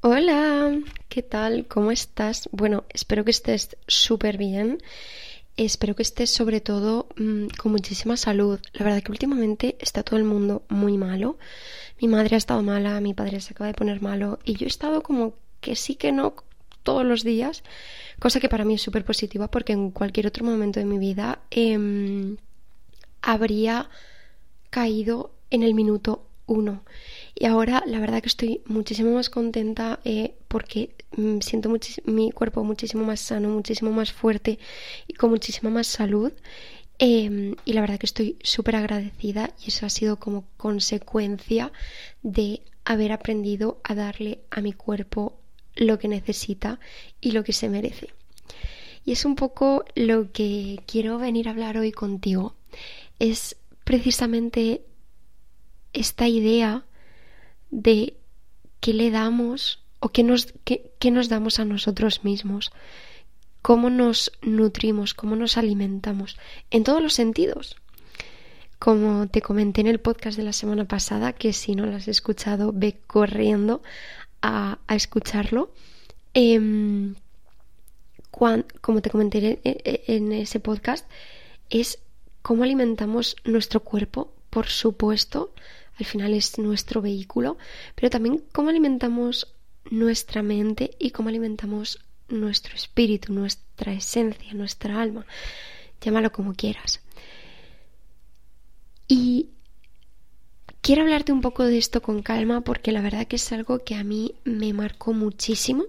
Hola, 0.00 0.78
¿qué 1.08 1.24
tal? 1.24 1.66
¿Cómo 1.66 1.90
estás? 1.90 2.48
Bueno, 2.52 2.84
espero 2.90 3.24
que 3.24 3.32
estés 3.32 3.76
súper 3.88 4.38
bien. 4.38 4.78
Espero 5.56 5.96
que 5.96 6.04
estés 6.04 6.30
sobre 6.30 6.60
todo 6.60 7.08
mm, 7.16 7.48
con 7.60 7.72
muchísima 7.72 8.16
salud. 8.16 8.60
La 8.74 8.84
verdad 8.84 9.02
que 9.02 9.10
últimamente 9.10 9.76
está 9.80 10.04
todo 10.04 10.16
el 10.16 10.24
mundo 10.24 10.62
muy 10.68 10.96
malo. 10.96 11.36
Mi 12.00 12.06
madre 12.06 12.36
ha 12.36 12.38
estado 12.38 12.62
mala, 12.62 13.00
mi 13.00 13.12
padre 13.12 13.40
se 13.40 13.54
acaba 13.54 13.66
de 13.66 13.74
poner 13.74 14.00
malo 14.00 14.38
y 14.44 14.54
yo 14.54 14.66
he 14.66 14.68
estado 14.68 15.02
como 15.02 15.34
que 15.60 15.74
sí 15.74 15.96
que 15.96 16.12
no 16.12 16.32
todos 16.84 17.04
los 17.04 17.24
días, 17.24 17.64
cosa 18.20 18.38
que 18.38 18.48
para 18.48 18.64
mí 18.64 18.74
es 18.74 18.82
súper 18.82 19.04
positiva 19.04 19.50
porque 19.50 19.72
en 19.72 19.90
cualquier 19.90 20.28
otro 20.28 20.44
momento 20.44 20.78
de 20.78 20.86
mi 20.86 20.98
vida 20.98 21.40
em, 21.50 22.36
habría 23.20 23.90
caído 24.70 25.32
en 25.50 25.64
el 25.64 25.74
minuto 25.74 26.28
uno. 26.46 26.84
Y 27.40 27.46
ahora 27.46 27.84
la 27.86 28.00
verdad 28.00 28.20
que 28.20 28.26
estoy 28.26 28.62
muchísimo 28.66 29.12
más 29.12 29.30
contenta 29.30 30.00
eh, 30.04 30.34
porque 30.48 30.96
mm, 31.16 31.38
siento 31.38 31.72
mi 32.04 32.32
cuerpo 32.32 32.64
muchísimo 32.64 33.04
más 33.04 33.20
sano, 33.20 33.48
muchísimo 33.48 33.92
más 33.92 34.12
fuerte 34.12 34.58
y 35.06 35.14
con 35.14 35.30
muchísima 35.30 35.70
más 35.70 35.86
salud. 35.86 36.32
Em, 36.98 37.54
y 37.64 37.74
la 37.74 37.80
verdad 37.80 37.98
que 37.98 38.06
estoy 38.06 38.38
súper 38.42 38.74
agradecida 38.74 39.50
y 39.64 39.68
eso 39.68 39.86
ha 39.86 39.88
sido 39.88 40.16
como 40.16 40.46
consecuencia 40.56 41.70
de 42.22 42.62
haber 42.84 43.12
aprendido 43.12 43.80
a 43.84 43.94
darle 43.94 44.40
a 44.50 44.60
mi 44.60 44.72
cuerpo 44.72 45.38
lo 45.76 46.00
que 46.00 46.08
necesita 46.08 46.80
y 47.20 47.30
lo 47.30 47.44
que 47.44 47.52
se 47.52 47.68
merece. 47.68 48.08
Y 49.04 49.12
es 49.12 49.24
un 49.24 49.36
poco 49.36 49.84
lo 49.94 50.32
que 50.32 50.80
quiero 50.86 51.18
venir 51.18 51.46
a 51.46 51.52
hablar 51.52 51.78
hoy 51.78 51.92
contigo. 51.92 52.56
Es 53.20 53.54
precisamente 53.84 54.82
esta 55.92 56.26
idea 56.26 56.84
de 57.70 58.16
qué 58.80 58.94
le 58.94 59.10
damos 59.10 59.82
o 60.00 60.10
qué 60.10 60.22
nos, 60.22 60.54
nos 61.04 61.28
damos 61.28 61.58
a 61.58 61.64
nosotros 61.64 62.24
mismos, 62.24 62.72
cómo 63.62 63.90
nos 63.90 64.32
nutrimos, 64.42 65.14
cómo 65.14 65.36
nos 65.36 65.56
alimentamos, 65.56 66.38
en 66.70 66.84
todos 66.84 67.02
los 67.02 67.14
sentidos. 67.14 67.76
Como 68.78 69.26
te 69.26 69.42
comenté 69.42 69.80
en 69.80 69.88
el 69.88 69.98
podcast 69.98 70.38
de 70.38 70.44
la 70.44 70.52
semana 70.52 70.84
pasada, 70.84 71.32
que 71.32 71.52
si 71.52 71.74
no 71.74 71.84
lo 71.84 71.96
has 71.96 72.06
escuchado, 72.06 72.72
ve 72.72 73.00
corriendo 73.08 73.82
a, 74.40 74.78
escucharlo. 74.88 75.72
Em, 76.32 77.16
como 78.30 79.00
te 79.02 79.10
comenté 79.10 79.58
en 79.64 80.32
ese 80.32 80.60
podcast, 80.60 81.10
es 81.70 81.98
cómo 82.42 82.62
alimentamos 82.62 83.34
nuestro 83.44 83.80
cuerpo, 83.80 84.32
por 84.48 84.66
supuesto, 84.66 85.52
al 85.98 86.04
final 86.04 86.32
es 86.34 86.58
nuestro 86.58 87.02
vehículo, 87.02 87.58
pero 87.94 88.08
también 88.08 88.42
cómo 88.52 88.70
alimentamos 88.70 89.54
nuestra 89.90 90.42
mente 90.42 90.92
y 90.98 91.10
cómo 91.10 91.28
alimentamos 91.28 91.98
nuestro 92.28 92.74
espíritu, 92.74 93.32
nuestra 93.32 93.92
esencia, 93.92 94.54
nuestra 94.54 95.00
alma, 95.00 95.26
llámalo 96.00 96.30
como 96.30 96.54
quieras. 96.54 97.00
Y 99.08 99.48
quiero 100.82 101.02
hablarte 101.02 101.32
un 101.32 101.40
poco 101.40 101.64
de 101.64 101.78
esto 101.78 102.02
con 102.02 102.22
calma 102.22 102.60
porque 102.60 102.92
la 102.92 103.00
verdad 103.00 103.26
que 103.26 103.36
es 103.36 103.52
algo 103.52 103.80
que 103.80 103.94
a 103.94 104.04
mí 104.04 104.34
me 104.44 104.72
marcó 104.72 105.12
muchísimo. 105.12 105.84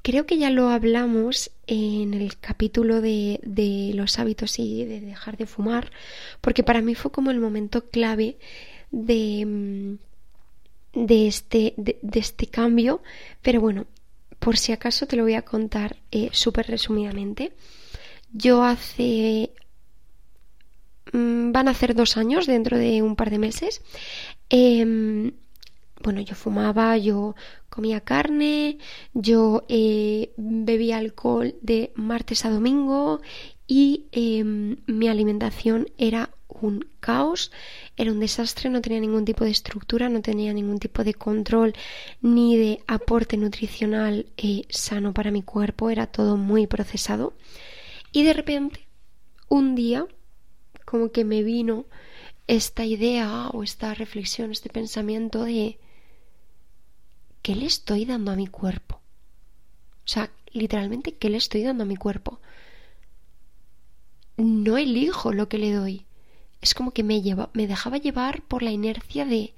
Creo 0.00 0.26
que 0.26 0.36
ya 0.36 0.50
lo 0.50 0.68
hablamos 0.70 1.52
en 1.68 2.14
el 2.14 2.36
capítulo 2.38 3.00
de, 3.00 3.38
de 3.44 3.92
los 3.94 4.18
hábitos 4.18 4.58
y 4.58 4.84
de 4.84 5.00
dejar 5.00 5.36
de 5.36 5.46
fumar, 5.46 5.92
porque 6.40 6.64
para 6.64 6.82
mí 6.82 6.96
fue 6.96 7.12
como 7.12 7.30
el 7.30 7.38
momento 7.38 7.88
clave 7.88 8.36
de, 8.92 9.44
mm, 9.44 11.06
de, 11.06 11.26
este, 11.26 11.74
de, 11.76 11.98
este 12.14 12.46
cambio, 12.46 13.02
pero 13.42 13.60
bueno, 13.60 13.86
por 14.38 14.56
si 14.56 14.72
acaso 14.72 15.06
te 15.06 15.16
lo 15.16 15.24
voy 15.24 15.34
a 15.34 15.42
contar 15.42 15.96
eh, 16.12 16.28
súper 16.32 16.68
resumidamente. 16.68 17.52
Yo 18.32 18.62
hace... 18.62 19.50
Mm, 21.12 21.52
van 21.52 21.68
a 21.68 21.72
hacer 21.72 21.94
dos 21.94 22.16
años 22.16 22.46
dentro 22.46 22.78
de 22.78 23.02
un 23.02 23.16
par 23.16 23.30
de 23.30 23.38
meses. 23.38 23.82
Em, 24.48 25.32
bueno, 26.02 26.20
yo 26.20 26.34
fumaba, 26.34 26.96
yo 26.96 27.34
comía 27.68 28.00
carne, 28.00 28.78
yo 29.14 29.64
eh, 29.68 30.32
bebía 30.36 30.98
alcohol 30.98 31.54
de 31.62 31.92
martes 31.94 32.44
a 32.44 32.50
domingo 32.50 33.20
y 33.74 34.04
em, 34.12 34.76
mi 34.86 35.08
alimentación 35.08 35.88
era 35.96 36.28
un 36.46 36.84
caos, 37.00 37.50
era 37.96 38.12
un 38.12 38.20
desastre, 38.20 38.68
no 38.68 38.82
tenía 38.82 39.00
ningún 39.00 39.24
tipo 39.24 39.44
de 39.44 39.50
estructura, 39.50 40.10
no 40.10 40.20
tenía 40.20 40.52
ningún 40.52 40.78
tipo 40.78 41.04
de 41.04 41.14
control 41.14 41.72
ni 42.20 42.58
de 42.58 42.84
aporte 42.86 43.38
nutricional 43.38 44.26
eh, 44.36 44.66
sano 44.68 45.14
para 45.14 45.30
mi 45.30 45.42
cuerpo, 45.42 45.88
era 45.88 46.06
todo 46.06 46.36
muy 46.36 46.66
procesado. 46.66 47.32
Y 48.12 48.24
de 48.24 48.34
repente, 48.34 48.86
un 49.48 49.74
día, 49.74 50.06
como 50.84 51.10
que 51.10 51.24
me 51.24 51.42
vino 51.42 51.86
esta 52.48 52.84
idea 52.84 53.48
o 53.54 53.62
esta 53.62 53.94
reflexión, 53.94 54.50
este 54.50 54.68
pensamiento 54.68 55.44
de 55.44 55.78
¿qué 57.40 57.56
le 57.56 57.64
estoy 57.64 58.04
dando 58.04 58.32
a 58.32 58.36
mi 58.36 58.48
cuerpo? 58.48 58.96
O 60.04 60.08
sea, 60.08 60.30
literalmente, 60.52 61.14
¿qué 61.14 61.30
le 61.30 61.38
estoy 61.38 61.62
dando 61.62 61.84
a 61.84 61.86
mi 61.86 61.96
cuerpo? 61.96 62.38
No 64.36 64.76
elijo 64.78 65.32
lo 65.32 65.48
que 65.48 65.58
le 65.58 65.72
doy 65.72 66.06
es 66.62 66.74
como 66.74 66.92
que 66.92 67.02
me, 67.02 67.20
lleva, 67.20 67.50
me 67.52 67.66
dejaba 67.66 67.98
llevar 67.98 68.40
por 68.42 68.62
la 68.62 68.70
inercia 68.70 69.26
de 69.26 69.52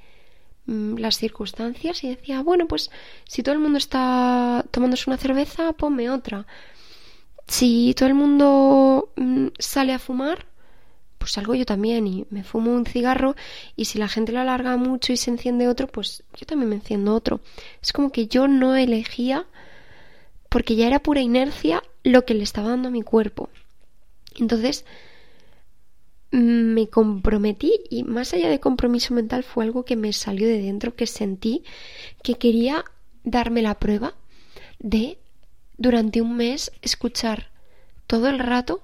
mm, 0.67 0.97
las 0.97 1.19
circunstancias 1.19 2.03
y 2.03 2.09
decía, 2.09 2.43
bueno, 2.43 2.67
pues 2.67 2.91
si 3.29 3.43
todo 3.43 3.55
el 3.55 3.61
mundo 3.61 3.79
está 3.79 4.65
tomándose 4.71 5.09
una 5.09 5.19
cerveza, 5.19 5.73
ponme 5.75 6.11
otra. 6.11 6.47
Si 7.47 7.95
todo 7.95 8.09
el 8.09 8.15
mundo 8.15 9.13
mm, 9.17 9.49
sale 9.59 9.93
a 9.93 9.99
fumar, 9.99 10.47
pues 11.19 11.33
salgo 11.33 11.55
yo 11.55 11.67
también 11.67 12.07
y 12.07 12.27
me 12.31 12.43
fumo 12.43 12.73
un 12.73 12.87
cigarro 12.87 13.37
y 13.77 13.85
si 13.85 13.99
la 13.99 14.09
gente 14.09 14.33
lo 14.33 14.41
alarga 14.41 14.77
mucho 14.79 15.13
y 15.13 15.19
se 15.19 15.31
enciende 15.31 15.69
otro, 15.69 15.87
pues 15.87 16.25
yo 16.37 16.47
también 16.47 16.71
me 16.71 16.77
enciendo 16.77 17.15
otro. 17.15 17.41
Es 17.83 17.93
como 17.93 18.11
que 18.11 18.29
yo 18.29 18.49
no 18.49 18.75
elegía 18.77 19.47
porque 20.49 20.75
ya 20.77 20.87
era 20.87 21.01
pura 21.01 21.21
inercia 21.21 21.83
lo 22.03 22.25
que 22.25 22.35
le 22.35 22.45
estaba 22.45 22.71
dando 22.71 22.89
a 22.89 22.93
mi 22.93 23.03
cuerpo. 23.03 23.51
Entonces, 24.39 24.85
me 26.31 26.89
comprometí 26.89 27.81
y 27.91 28.03
más 28.03 28.35
allá 28.35 28.49
de 28.49 28.59
compromiso 28.59 29.15
mental 29.15 29.45
fue 29.45 29.65
algo 29.65 29.85
que 29.85 29.97
me 29.97 30.13
salió 30.13 30.49
de 30.49 30.61
dentro, 30.61 30.97
que 30.97 31.07
sentí 31.07 31.63
que 32.23 32.35
quería 32.35 32.85
darme 33.23 33.63
la 33.63 33.79
prueba 33.79 34.15
de 34.81 35.19
durante 35.77 36.21
un 36.21 36.37
mes 36.37 36.73
escuchar 36.83 37.51
todo 38.07 38.29
el 38.29 38.39
rato 38.39 38.83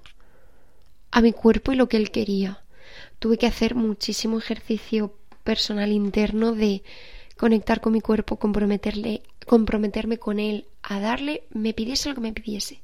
a 1.10 1.20
mi 1.20 1.32
cuerpo 1.32 1.72
y 1.72 1.76
lo 1.76 1.88
que 1.88 1.96
él 1.96 2.10
quería. 2.10 2.62
Tuve 3.18 3.36
que 3.36 3.46
hacer 3.46 3.74
muchísimo 3.74 4.38
ejercicio 4.38 5.14
personal 5.42 5.90
interno 5.90 6.52
de 6.52 6.82
conectar 7.36 7.80
con 7.80 7.92
mi 7.92 8.00
cuerpo, 8.00 8.36
comprometerle, 8.36 9.22
comprometerme 9.46 10.18
con 10.18 10.38
él, 10.38 10.66
a 10.82 11.00
darle, 11.00 11.42
me 11.50 11.74
pidiese 11.74 12.10
lo 12.10 12.14
que 12.14 12.20
me 12.20 12.32
pidiese, 12.32 12.80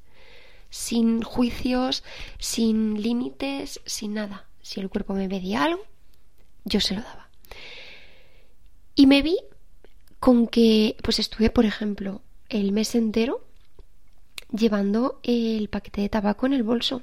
sin 0.70 1.22
juicios, 1.22 2.04
sin 2.38 3.02
límites, 3.02 3.80
sin 3.86 4.14
nada. 4.14 4.46
Si 4.62 4.80
el 4.80 4.88
cuerpo 4.88 5.14
me 5.14 5.28
pedía 5.28 5.64
algo, 5.64 5.82
yo 6.64 6.80
se 6.80 6.94
lo 6.94 7.02
daba. 7.02 7.28
Y 8.94 9.06
me 9.06 9.22
vi 9.22 9.38
con 10.18 10.46
que, 10.48 10.96
pues 11.02 11.18
estuve, 11.18 11.50
por 11.50 11.64
ejemplo, 11.66 12.22
el 12.48 12.72
mes 12.72 12.94
entero 12.94 13.44
llevando 14.50 15.20
el 15.22 15.68
paquete 15.68 16.00
de 16.00 16.08
tabaco 16.08 16.46
en 16.46 16.52
el 16.52 16.62
bolso. 16.62 17.02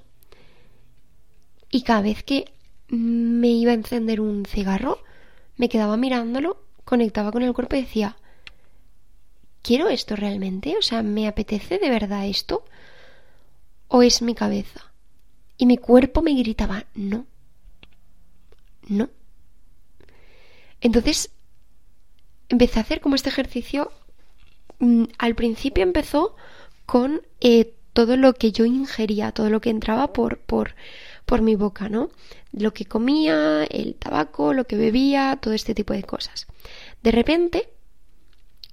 Y 1.70 1.84
cada 1.84 2.02
vez 2.02 2.24
que 2.24 2.54
me 2.88 3.50
iba 3.50 3.72
a 3.72 3.76
encender 3.76 4.22
un 4.22 4.46
cigarro, 4.46 5.00
me 5.58 5.70
quedaba 5.70 5.98
mirándolo, 5.98 6.62
conectaba 6.86 7.32
con 7.32 7.44
el 7.44 7.54
cuerpo 7.54 7.76
y 7.76 7.82
decía, 7.82 8.18
¿quiero 9.62 9.90
esto 9.90 10.16
realmente? 10.16 10.78
O 10.78 10.82
sea, 10.82 11.02
¿me 11.04 11.28
apetece 11.28 11.80
de 11.80 11.90
verdad 11.90 12.28
esto? 12.28 12.66
¿O 13.88 14.02
es 14.02 14.22
mi 14.22 14.36
cabeza? 14.36 14.92
Y 15.58 15.66
mi 15.66 15.78
cuerpo 15.78 16.22
me 16.22 16.34
gritaba, 16.34 16.86
no, 16.96 17.26
no. 18.88 19.10
Entonces 20.82 21.32
empecé 22.50 22.80
a 22.80 22.84
hacer 22.84 23.02
como 23.02 23.16
este 23.16 23.30
ejercicio. 23.30 23.92
Mm, 24.80 25.06
al 25.18 25.36
principio 25.36 25.84
empezó 25.84 26.36
con 26.86 27.22
eh, 27.40 27.74
todo 27.94 28.18
lo 28.18 28.34
que 28.34 28.52
yo 28.52 28.66
ingería, 28.66 29.32
todo 29.32 29.50
lo 29.50 29.62
que 29.62 29.70
entraba 29.70 30.14
por, 30.14 30.40
por, 30.40 30.76
por 31.26 31.42
mi 31.42 31.56
boca, 31.56 31.90
¿no? 31.90 32.10
Lo 32.52 32.74
que 32.74 32.86
comía, 32.86 33.64
el 33.66 33.96
tabaco, 33.96 34.54
lo 34.54 34.66
que 34.66 34.76
bebía, 34.76 35.38
todo 35.42 35.54
este 35.54 35.74
tipo 35.76 35.94
de 35.94 36.04
cosas. 36.04 36.48
De 37.02 37.12
repente, 37.12 37.70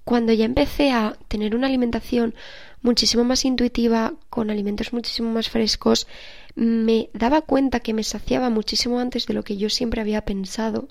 cuando 0.04 0.32
ya 0.32 0.44
empecé 0.44 0.90
a 0.90 1.16
tener 1.28 1.54
una 1.54 1.66
alimentación 1.66 2.34
muchísimo 2.82 3.24
más 3.24 3.44
intuitiva, 3.44 4.14
con 4.30 4.50
alimentos 4.50 4.92
muchísimo 4.92 5.30
más 5.30 5.50
frescos, 5.50 6.06
me 6.54 7.10
daba 7.12 7.42
cuenta 7.42 7.80
que 7.80 7.94
me 7.94 8.04
saciaba 8.04 8.50
muchísimo 8.50 8.98
antes 8.98 9.26
de 9.26 9.34
lo 9.34 9.44
que 9.44 9.56
yo 9.56 9.70
siempre 9.70 10.00
había 10.00 10.24
pensado. 10.24 10.88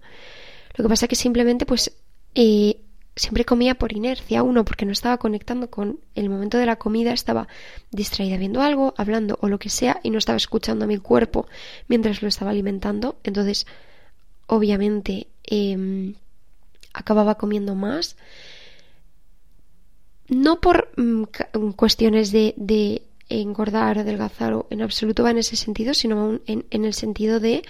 Lo 0.75 0.83
que 0.83 0.89
pasa 0.89 1.07
que 1.07 1.15
simplemente 1.15 1.65
pues 1.65 1.91
eh, 2.35 2.81
siempre 3.15 3.45
comía 3.45 3.75
por 3.75 3.91
inercia, 3.91 4.44
uno 4.44 4.63
porque 4.63 4.85
no 4.85 4.91
estaba 4.91 5.17
conectando 5.17 5.69
con 5.69 6.00
el 6.15 6.29
momento 6.29 6.57
de 6.57 6.65
la 6.65 6.77
comida, 6.77 7.11
estaba 7.11 7.47
distraída 7.91 8.38
viendo 8.38 8.61
algo, 8.61 8.94
hablando 8.97 9.38
o 9.41 9.50
lo 9.50 9.59
que 9.59 9.69
sea 9.69 10.00
y 10.03 10.09
no 10.09 10.17
estaba 10.17 10.38
escuchando 10.38 10.85
a 10.85 10.88
mi 10.88 10.97
cuerpo 10.97 11.47
mientras 11.88 12.21
lo 12.21 12.27
estaba 12.27 12.51
alimentando, 12.51 13.19
entonces 13.23 13.67
obviamente 14.47 15.27
em, 15.44 16.15
acababa 16.94 17.35
comiendo 17.35 17.75
más. 17.75 18.15
No 20.29 20.61
por 20.61 20.89
mm, 20.95 21.23
cuestiones 21.75 22.31
de, 22.31 22.53
de, 22.57 23.03
engordar 23.29 23.99
adelgazar 23.99 24.53
o 24.53 24.67
en 24.71 24.81
absoluto 24.81 25.23
va 25.23 25.31
en 25.31 25.37
ese 25.37 25.55
sentido, 25.55 25.93
sino 25.93 26.39
en, 26.47 26.65
en 26.71 26.85
el 26.85 26.93
sentido 26.95 27.39
de 27.39 27.63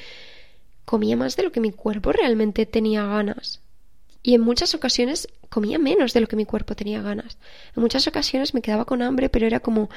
comía 0.85 1.17
más 1.17 1.35
de 1.35 1.43
lo 1.43 1.51
que 1.51 1.59
mi 1.59 1.71
cuerpo 1.71 2.11
realmente 2.11 2.65
tenía 2.65 3.05
ganas. 3.05 3.61
Y 4.23 4.33
en 4.35 4.41
muchas 4.41 4.73
ocasiones 4.73 5.27
comía 5.49 5.79
menos 5.79 6.13
de 6.13 6.21
lo 6.21 6.27
que 6.27 6.35
mi 6.35 6.45
cuerpo 6.45 6.75
tenía 6.75 7.01
ganas. 7.01 7.37
En 7.75 7.81
muchas 7.81 8.07
ocasiones 8.07 8.53
me 8.53 8.61
quedaba 8.61 8.85
con 8.85 9.01
hambre, 9.01 9.29
pero 9.29 9.47
era 9.47 9.59
como, 9.59 9.89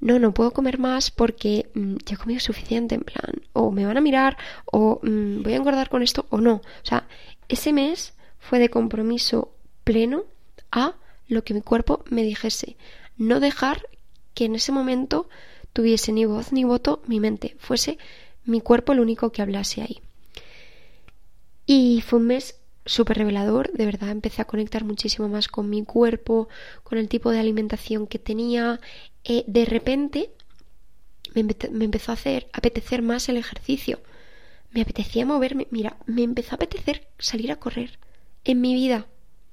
no, 0.00 0.18
no 0.18 0.32
puedo 0.32 0.52
comer 0.52 0.78
más 0.78 1.10
porque 1.10 1.70
mm, 1.74 1.96
ya 2.04 2.14
he 2.14 2.18
comido 2.18 2.40
suficiente, 2.40 2.94
en 2.94 3.02
plan, 3.02 3.42
o 3.52 3.70
me 3.70 3.86
van 3.86 3.96
a 3.96 4.00
mirar, 4.00 4.36
o 4.66 5.00
mm, 5.02 5.42
voy 5.42 5.52
a 5.52 5.56
engordar 5.56 5.88
con 5.88 6.02
esto, 6.02 6.26
o 6.30 6.38
no. 6.38 6.56
O 6.56 6.84
sea, 6.84 7.08
ese 7.48 7.72
mes 7.72 8.14
fue 8.38 8.58
de 8.58 8.68
compromiso 8.68 9.52
pleno 9.84 10.24
a 10.70 10.94
lo 11.28 11.44
que 11.44 11.54
mi 11.54 11.62
cuerpo 11.62 12.04
me 12.10 12.22
dijese. 12.22 12.76
No 13.16 13.40
dejar 13.40 13.88
que 14.34 14.44
en 14.44 14.54
ese 14.54 14.72
momento 14.72 15.28
tuviese 15.72 16.12
ni 16.12 16.24
voz 16.24 16.52
ni 16.52 16.64
voto 16.64 17.02
mi 17.06 17.20
mente, 17.20 17.56
fuese 17.58 17.98
mi 18.44 18.60
cuerpo 18.60 18.92
el 18.92 19.00
único 19.00 19.32
que 19.32 19.42
hablase 19.42 19.82
ahí. 19.82 20.00
Y 21.66 22.02
fue 22.02 22.20
un 22.20 22.26
mes 22.26 22.60
súper 22.84 23.18
revelador, 23.18 23.72
de 23.72 23.84
verdad 23.84 24.10
empecé 24.10 24.40
a 24.40 24.46
conectar 24.46 24.84
muchísimo 24.84 25.28
más 25.28 25.48
con 25.48 25.68
mi 25.68 25.84
cuerpo, 25.84 26.48
con 26.84 26.98
el 26.98 27.08
tipo 27.08 27.30
de 27.30 27.40
alimentación 27.40 28.06
que 28.06 28.18
tenía. 28.18 28.80
Eh, 29.24 29.44
de 29.48 29.64
repente 29.64 30.30
me, 31.34 31.42
me, 31.42 31.84
empezó 31.84 32.12
a 32.12 32.14
hacer 32.14 32.48
apetecer 32.52 33.02
más 33.02 33.28
el 33.28 33.36
ejercicio. 33.36 34.00
Me 34.70 34.82
apetecía 34.82 35.26
moverme. 35.26 35.66
Mira, 35.70 35.96
me 36.06 36.22
empezó 36.22 36.52
a 36.52 36.56
apetecer 36.56 37.08
salir 37.18 37.50
a 37.50 37.56
correr 37.56 37.98
en 38.44 38.60
mi 38.60 38.74
vida. 38.74 39.06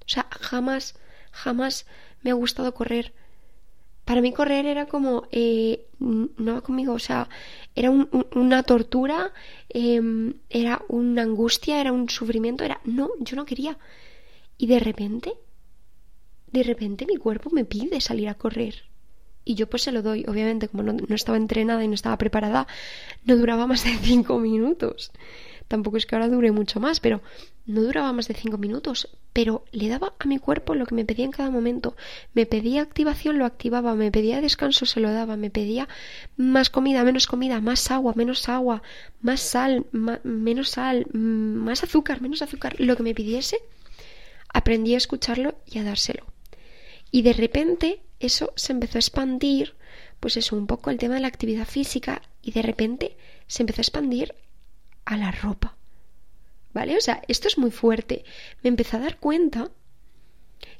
O 0.05 0.09
sea, 0.09 0.27
jamás, 0.39 0.95
jamás 1.33 1.85
me 2.21 2.31
ha 2.31 2.35
gustado 2.35 2.73
correr 2.73 3.13
para 4.05 4.21
mí 4.21 4.33
correr 4.33 4.65
era 4.65 4.85
como, 4.85 5.27
eh, 5.31 5.85
no 5.99 6.61
conmigo, 6.61 6.93
o 6.93 6.99
sea, 6.99 7.29
era 7.73 7.89
una 7.89 8.63
tortura, 8.63 9.31
em, 9.69 10.33
era 10.49 10.81
una 10.89 11.21
angustia, 11.21 11.79
era 11.79 11.91
un 11.93 12.09
sufrimiento, 12.09 12.63
era, 12.63 12.81
no, 12.83 13.09
yo 13.19 13.35
no 13.35 13.45
quería. 13.45 13.77
Y 14.57 14.67
de 14.67 14.79
repente, 14.79 15.33
de 16.51 16.63
repente 16.63 17.05
mi 17.05 17.15
cuerpo 17.15 17.49
me 17.49 17.65
pide 17.65 18.01
salir 18.01 18.27
a 18.29 18.35
correr. 18.35 18.83
Y 19.45 19.55
yo 19.55 19.69
pues 19.69 19.83
se 19.83 19.91
lo 19.91 20.01
doy, 20.01 20.25
obviamente, 20.27 20.67
como 20.67 20.83
no, 20.83 20.93
no 20.93 21.15
estaba 21.15 21.37
entrenada 21.37 21.83
y 21.83 21.87
no 21.87 21.95
estaba 21.95 22.17
preparada, 22.17 22.67
no 23.25 23.37
duraba 23.37 23.67
más 23.67 23.83
de 23.85 23.97
cinco 24.01 24.37
minutos. 24.39 25.11
Tampoco 25.73 25.97
es 25.97 26.05
que 26.05 26.13
ahora 26.13 26.29
dure 26.29 26.51
mucho 26.51 26.79
más, 26.79 26.99
pero 26.99 27.23
no 27.65 27.81
duraba 27.81 28.13
más 28.13 28.27
de 28.27 28.35
cinco 28.35 28.59
minutos, 28.59 29.09
pero 29.33 29.65
le 29.71 29.89
daba 29.89 30.13
a 30.19 30.27
mi 30.27 30.37
cuerpo 30.37 30.75
lo 30.75 30.85
que 30.85 30.93
me 30.93 31.03
pedía 31.03 31.25
en 31.25 31.31
cada 31.31 31.49
momento. 31.49 31.95
Me 32.35 32.45
pedía 32.45 32.83
activación, 32.83 33.39
lo 33.39 33.45
activaba, 33.45 33.95
me 33.95 34.11
pedía 34.11 34.39
descanso, 34.39 34.85
se 34.85 34.99
lo 34.99 35.11
daba, 35.11 35.35
me 35.35 35.49
pedía 35.49 35.87
más 36.37 36.69
comida, 36.69 37.03
menos 37.03 37.25
comida, 37.25 37.59
más 37.59 37.89
agua, 37.89 38.13
menos 38.15 38.49
agua, 38.49 38.83
más 39.19 39.39
sal, 39.39 39.87
menos 40.23 40.69
sal, 40.69 41.07
mm, 41.11 41.55
más 41.65 41.83
azúcar, 41.83 42.21
menos 42.21 42.43
azúcar, 42.43 42.75
lo 42.79 42.95
que 42.95 43.01
me 43.01 43.15
pidiese, 43.15 43.57
aprendí 44.49 44.93
a 44.93 44.97
escucharlo 44.97 45.55
y 45.65 45.79
a 45.79 45.83
dárselo. 45.83 46.23
Y 47.09 47.23
de 47.23 47.33
repente 47.33 48.03
eso 48.19 48.53
se 48.55 48.73
empezó 48.73 48.99
a 48.99 49.01
expandir, 49.01 49.73
pues 50.19 50.37
eso, 50.37 50.55
un 50.55 50.67
poco 50.67 50.91
el 50.91 50.99
tema 50.99 51.15
de 51.15 51.21
la 51.21 51.29
actividad 51.29 51.65
física, 51.65 52.21
y 52.43 52.51
de 52.51 52.61
repente 52.61 53.17
se 53.47 53.63
empezó 53.63 53.79
a 53.79 53.85
expandir 53.85 54.35
a 55.05 55.17
la 55.17 55.31
ropa 55.31 55.75
¿Vale? 56.73 56.97
O 56.97 57.01
sea, 57.01 57.21
esto 57.27 57.47
es 57.47 57.57
muy 57.57 57.71
fuerte. 57.71 58.25
Me 58.63 58.69
empecé 58.69 58.97
a 58.97 58.99
dar 58.99 59.19
cuenta 59.19 59.69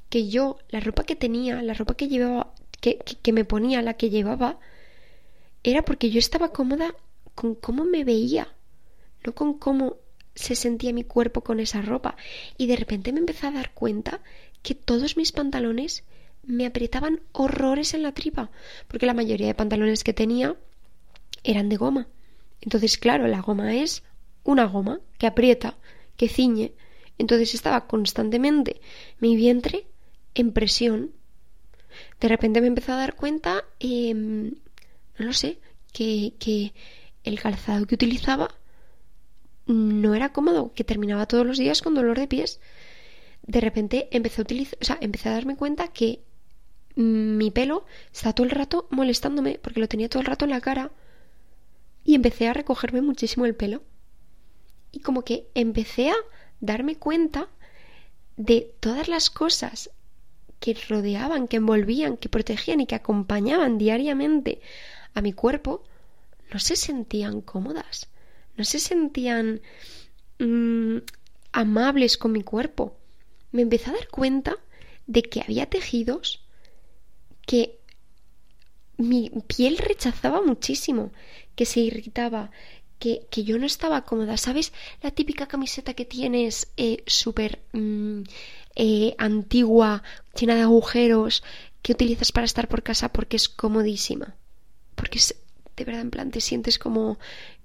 que 0.09 0.27
yo, 0.27 0.57
la 0.69 0.79
ropa 0.79 1.03
que 1.03 1.15
tenía, 1.15 1.61
la 1.61 1.73
ropa 1.73 1.95
que 1.95 2.07
llevaba, 2.07 2.53
que, 2.81 2.97
que, 2.97 3.31
me 3.31 3.45
ponía, 3.45 3.81
la 3.81 3.93
que 3.93 4.09
llevaba, 4.09 4.59
era 5.63 5.83
porque 5.83 6.09
yo 6.09 6.19
estaba 6.19 6.51
cómoda 6.51 6.95
con 7.35 7.55
cómo 7.55 7.85
me 7.85 8.03
veía, 8.03 8.47
no 9.25 9.33
con 9.33 9.57
cómo 9.57 9.97
se 10.35 10.55
sentía 10.55 10.93
mi 10.93 11.03
cuerpo 11.03 11.41
con 11.41 11.59
esa 11.59 11.81
ropa. 11.81 12.15
Y 12.57 12.67
de 12.67 12.75
repente 12.75 13.13
me 13.13 13.19
empecé 13.19 13.47
a 13.47 13.51
dar 13.51 13.73
cuenta 13.73 14.21
que 14.63 14.75
todos 14.75 15.15
mis 15.15 15.31
pantalones 15.31 16.03
me 16.43 16.65
apretaban 16.65 17.21
horrores 17.31 17.93
en 17.93 18.03
la 18.03 18.13
tripa, 18.13 18.49
porque 18.87 19.05
la 19.05 19.13
mayoría 19.13 19.47
de 19.47 19.55
pantalones 19.55 20.03
que 20.03 20.13
tenía 20.13 20.55
eran 21.43 21.69
de 21.69 21.77
goma. 21.77 22.07
Entonces, 22.61 22.97
claro, 22.97 23.27
la 23.27 23.41
goma 23.41 23.75
es 23.75 24.03
una 24.43 24.65
goma 24.65 24.99
que 25.17 25.27
aprieta, 25.27 25.77
que 26.17 26.29
ciñe. 26.29 26.73
Entonces 27.17 27.53
estaba 27.53 27.87
constantemente 27.87 28.81
mi 29.19 29.35
vientre 29.35 29.87
en 30.35 30.51
presión. 30.51 31.11
De 32.19 32.27
repente 32.27 32.61
me 32.61 32.67
empecé 32.67 32.91
a 32.91 32.97
dar 32.97 33.15
cuenta, 33.15 33.63
em, 33.79 34.55
no 35.17 35.25
lo 35.25 35.33
sé, 35.33 35.59
que, 35.91 36.33
que 36.39 36.73
el 37.23 37.39
calzado 37.39 37.85
que 37.85 37.95
utilizaba 37.95 38.55
no 39.65 40.13
era 40.13 40.33
cómodo, 40.33 40.73
que 40.73 40.83
terminaba 40.83 41.27
todos 41.27 41.45
los 41.45 41.57
días 41.57 41.81
con 41.81 41.93
dolor 41.93 42.19
de 42.19 42.27
pies. 42.27 42.59
De 43.43 43.61
repente 43.61 44.07
empecé 44.11 44.41
a 44.41 44.43
utilizar, 44.43 44.77
o 44.81 44.85
sea, 44.85 44.97
empecé 45.01 45.29
a 45.29 45.33
darme 45.33 45.55
cuenta 45.55 45.87
que 45.89 46.21
mi 46.95 47.51
pelo 47.51 47.85
estaba 48.11 48.33
todo 48.33 48.45
el 48.45 48.51
rato 48.51 48.87
molestándome 48.91 49.59
porque 49.61 49.79
lo 49.79 49.87
tenía 49.87 50.09
todo 50.09 50.21
el 50.21 50.27
rato 50.27 50.45
en 50.45 50.51
la 50.51 50.61
cara 50.61 50.91
y 52.03 52.15
empecé 52.15 52.47
a 52.47 52.53
recogerme 52.53 53.01
muchísimo 53.01 53.45
el 53.45 53.55
pelo 53.55 53.81
y 54.93 54.99
como 54.99 55.23
que 55.23 55.49
empecé 55.55 56.11
a 56.11 56.15
darme 56.61 56.95
cuenta 56.95 57.49
de 58.37 58.73
todas 58.79 59.09
las 59.09 59.29
cosas 59.29 59.89
que 60.61 60.77
rodeaban, 60.87 61.49
que 61.49 61.57
envolvían, 61.57 62.15
que 62.15 62.29
protegían 62.29 62.79
y 62.79 62.85
que 62.85 62.95
acompañaban 62.95 63.77
diariamente 63.77 64.61
a 65.13 65.21
mi 65.21 65.33
cuerpo, 65.33 65.83
no 66.53 66.59
se 66.59 66.77
sentían 66.77 67.41
cómodas, 67.41 68.07
no 68.55 68.63
se 68.63 68.79
sentían 68.79 69.61
mm, 70.39 70.97
amables 71.51 72.17
con 72.17 72.31
mi 72.31 72.43
cuerpo. 72.43 72.95
Me 73.51 73.63
empecé 73.63 73.89
a 73.89 73.93
dar 73.93 74.07
cuenta 74.07 74.57
de 75.07 75.23
que 75.23 75.41
había 75.41 75.65
tejidos 75.65 76.45
que 77.45 77.79
mi 78.97 79.31
piel 79.47 79.77
rechazaba 79.77 80.41
muchísimo, 80.41 81.11
que 81.55 81.65
se 81.65 81.81
irritaba, 81.81 82.51
que, 83.29 83.43
yo 83.43 83.57
no 83.57 83.65
estaba 83.65 84.05
cómoda, 84.05 84.37
¿sabes? 84.37 84.71
La 85.01 85.11
típica 85.11 85.47
camiseta 85.47 85.93
que 85.93 86.05
tienes 86.05 86.71
eh, 86.77 87.03
súper 87.05 87.61
mm, 87.73 88.21
eh, 88.75 89.15
antigua, 89.17 90.03
llena 90.39 90.55
de 90.55 90.61
agujeros, 90.61 91.43
que 91.81 91.91
utilizas 91.91 92.31
para 92.31 92.45
estar 92.45 92.69
por 92.69 92.81
casa 92.81 93.09
porque 93.09 93.35
es 93.35 93.49
comodísima. 93.49 94.35
Porque 94.95 95.17
es, 95.17 95.35
de 95.75 95.83
verdad, 95.83 96.01
en 96.01 96.11
plan, 96.11 96.31
te 96.31 96.39
sientes 96.39 96.79
como, 96.79 97.19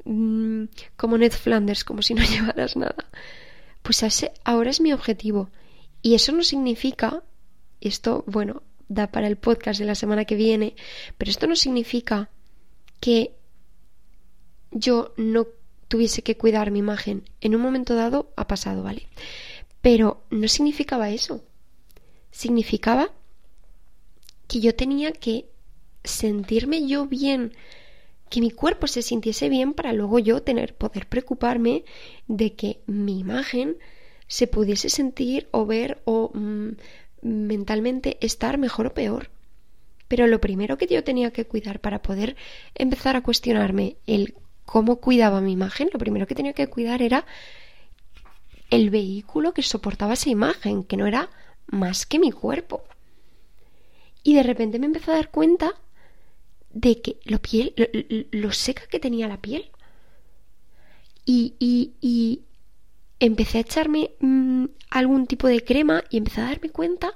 mm, 0.04 0.64
como 0.96 1.18
Ned 1.18 1.32
Flanders, 1.32 1.84
como 1.84 2.02
si 2.02 2.14
no 2.14 2.24
llevaras 2.24 2.76
nada. 2.76 3.06
Pues 3.82 4.04
ahora 4.42 4.70
es 4.70 4.80
mi 4.80 4.92
objetivo. 4.92 5.50
Y 6.02 6.14
eso 6.14 6.32
no 6.32 6.42
significa, 6.42 7.22
esto, 7.80 8.24
bueno, 8.26 8.62
da 8.88 9.06
para 9.06 9.28
el 9.28 9.36
podcast 9.36 9.78
de 9.78 9.86
la 9.86 9.94
semana 9.94 10.24
que 10.24 10.34
viene, 10.34 10.74
pero 11.16 11.30
esto 11.30 11.46
no 11.46 11.54
significa 11.54 12.28
que 12.98 13.37
yo 14.70 15.12
no 15.16 15.46
tuviese 15.88 16.22
que 16.22 16.36
cuidar 16.36 16.70
mi 16.70 16.78
imagen. 16.78 17.24
En 17.40 17.54
un 17.54 17.62
momento 17.62 17.94
dado 17.94 18.30
ha 18.36 18.46
pasado, 18.46 18.82
¿vale? 18.82 19.08
Pero 19.80 20.22
no 20.30 20.48
significaba 20.48 21.10
eso. 21.10 21.42
Significaba 22.30 23.10
que 24.46 24.60
yo 24.60 24.74
tenía 24.74 25.12
que 25.12 25.46
sentirme 26.04 26.86
yo 26.86 27.06
bien, 27.06 27.52
que 28.30 28.40
mi 28.40 28.50
cuerpo 28.50 28.86
se 28.86 29.02
sintiese 29.02 29.48
bien 29.48 29.72
para 29.74 29.92
luego 29.92 30.18
yo 30.18 30.42
tener 30.42 30.74
poder 30.74 31.08
preocuparme 31.08 31.84
de 32.26 32.54
que 32.54 32.80
mi 32.86 33.18
imagen 33.18 33.76
se 34.26 34.46
pudiese 34.46 34.90
sentir 34.90 35.48
o 35.50 35.64
ver 35.64 36.02
o 36.04 36.30
mm, 36.34 36.72
mentalmente 37.22 38.18
estar 38.20 38.58
mejor 38.58 38.88
o 38.88 38.94
peor. 38.94 39.30
Pero 40.06 40.26
lo 40.26 40.40
primero 40.40 40.78
que 40.78 40.86
yo 40.86 41.04
tenía 41.04 41.30
que 41.30 41.46
cuidar 41.46 41.80
para 41.80 42.00
poder 42.02 42.36
empezar 42.74 43.16
a 43.16 43.22
cuestionarme 43.22 43.96
el 44.06 44.34
cómo 44.68 44.96
cuidaba 44.96 45.40
mi 45.40 45.52
imagen, 45.52 45.88
lo 45.94 45.98
primero 45.98 46.26
que 46.26 46.34
tenía 46.34 46.52
que 46.52 46.66
cuidar 46.66 47.00
era 47.00 47.24
el 48.68 48.90
vehículo 48.90 49.54
que 49.54 49.62
soportaba 49.62 50.12
esa 50.12 50.28
imagen, 50.28 50.84
que 50.84 50.98
no 50.98 51.06
era 51.06 51.30
más 51.68 52.04
que 52.04 52.18
mi 52.18 52.32
cuerpo. 52.32 52.84
Y 54.22 54.34
de 54.34 54.42
repente 54.42 54.78
me 54.78 54.84
empezó 54.84 55.10
a 55.10 55.14
dar 55.14 55.30
cuenta 55.30 55.72
de 56.68 57.00
que 57.00 57.18
lo, 57.24 57.38
piel, 57.38 57.72
lo, 58.30 58.52
seca 58.52 58.82
que 58.90 59.00
tenía 59.00 59.26
la 59.26 59.40
piel. 59.40 59.70
Y, 61.24 61.54
y, 61.58 61.94
y, 62.02 62.42
empecé 63.20 63.56
a 63.56 63.62
echarme 63.62 64.10
mm, 64.20 64.66
algún 64.90 65.26
tipo 65.26 65.48
de 65.48 65.64
crema 65.64 66.04
y 66.10 66.18
empecé 66.18 66.42
a 66.42 66.50
darme 66.50 66.68
cuenta 66.68 67.14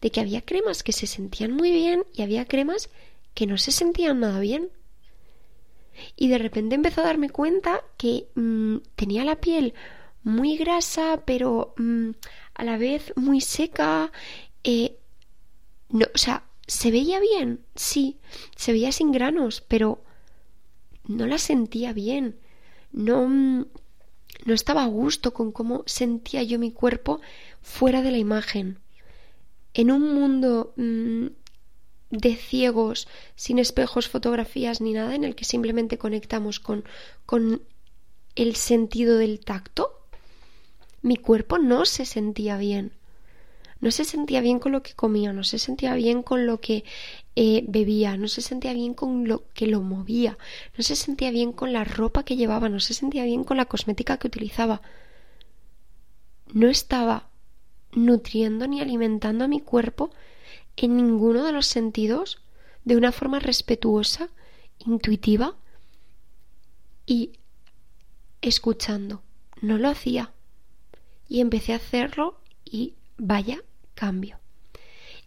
de 0.00 0.12
que 0.12 0.20
había 0.20 0.42
cremas 0.42 0.84
que 0.84 0.92
se 0.92 1.08
sentían 1.08 1.50
muy 1.50 1.72
bien 1.72 2.04
y 2.14 2.22
había 2.22 2.44
cremas 2.44 2.90
que 3.34 3.48
no 3.48 3.58
se 3.58 3.72
sentían 3.72 4.20
nada 4.20 4.38
bien. 4.38 4.70
Y 6.16 6.28
de 6.28 6.38
repente 6.38 6.74
empecé 6.74 7.00
a 7.00 7.04
darme 7.04 7.30
cuenta 7.30 7.82
que 7.96 8.28
mm, 8.34 8.76
tenía 8.96 9.24
la 9.24 9.36
piel 9.36 9.74
muy 10.22 10.56
grasa, 10.56 11.22
pero 11.24 11.74
mm, 11.76 12.10
a 12.54 12.64
la 12.64 12.78
vez 12.78 13.12
muy 13.16 13.40
seca. 13.40 14.12
Eh, 14.64 14.96
no, 15.88 16.06
o 16.14 16.18
sea, 16.18 16.44
se 16.66 16.90
veía 16.90 17.20
bien, 17.20 17.64
sí, 17.74 18.18
se 18.56 18.72
veía 18.72 18.92
sin 18.92 19.12
granos, 19.12 19.62
pero 19.66 20.02
no 21.06 21.26
la 21.26 21.38
sentía 21.38 21.92
bien. 21.92 22.38
No, 22.92 23.28
no 23.28 24.54
estaba 24.54 24.84
a 24.84 24.88
gusto 24.88 25.32
con 25.32 25.52
cómo 25.52 25.82
sentía 25.86 26.42
yo 26.42 26.58
mi 26.58 26.72
cuerpo 26.72 27.20
fuera 27.60 28.02
de 28.02 28.10
la 28.10 28.18
imagen. 28.18 28.78
En 29.74 29.90
un 29.90 30.14
mundo 30.14 30.74
mm, 30.76 31.26
de 32.12 32.36
ciegos, 32.36 33.08
sin 33.34 33.58
espejos, 33.58 34.08
fotografías 34.08 34.80
ni 34.80 34.92
nada, 34.92 35.14
en 35.14 35.24
el 35.24 35.34
que 35.34 35.46
simplemente 35.46 35.98
conectamos 35.98 36.60
con, 36.60 36.84
con 37.26 37.62
el 38.36 38.54
sentido 38.54 39.16
del 39.16 39.40
tacto, 39.40 39.98
mi 41.00 41.16
cuerpo 41.16 41.58
no 41.58 41.86
se 41.86 42.04
sentía 42.04 42.58
bien. 42.58 42.92
No 43.80 43.90
se 43.90 44.04
sentía 44.04 44.40
bien 44.40 44.60
con 44.60 44.70
lo 44.70 44.82
que 44.82 44.92
comía, 44.92 45.32
no 45.32 45.42
se 45.42 45.58
sentía 45.58 45.94
bien 45.94 46.22
con 46.22 46.46
lo 46.46 46.60
que 46.60 46.84
eh, 47.34 47.64
bebía, 47.66 48.16
no 48.16 48.28
se 48.28 48.42
sentía 48.42 48.74
bien 48.74 48.94
con 48.94 49.26
lo 49.26 49.44
que 49.54 49.66
lo 49.66 49.80
movía, 49.80 50.38
no 50.76 50.84
se 50.84 50.94
sentía 50.94 51.32
bien 51.32 51.52
con 51.52 51.72
la 51.72 51.82
ropa 51.82 52.24
que 52.24 52.36
llevaba, 52.36 52.68
no 52.68 52.78
se 52.78 52.94
sentía 52.94 53.24
bien 53.24 53.42
con 53.42 53.56
la 53.56 53.64
cosmética 53.64 54.18
que 54.18 54.28
utilizaba. 54.28 54.82
No 56.52 56.68
estaba 56.68 57.30
nutriendo 57.92 58.68
ni 58.68 58.80
alimentando 58.80 59.44
a 59.44 59.48
mi 59.48 59.60
cuerpo 59.60 60.10
en 60.76 60.96
ninguno 60.96 61.44
de 61.44 61.52
los 61.52 61.66
sentidos 61.66 62.40
de 62.84 62.96
una 62.96 63.12
forma 63.12 63.38
respetuosa, 63.38 64.28
intuitiva 64.78 65.56
y 67.06 67.32
escuchando. 68.40 69.22
No 69.60 69.78
lo 69.78 69.88
hacía. 69.88 70.32
Y 71.28 71.40
empecé 71.40 71.72
a 71.72 71.76
hacerlo 71.76 72.40
y 72.64 72.94
vaya 73.16 73.62
cambio. 73.94 74.38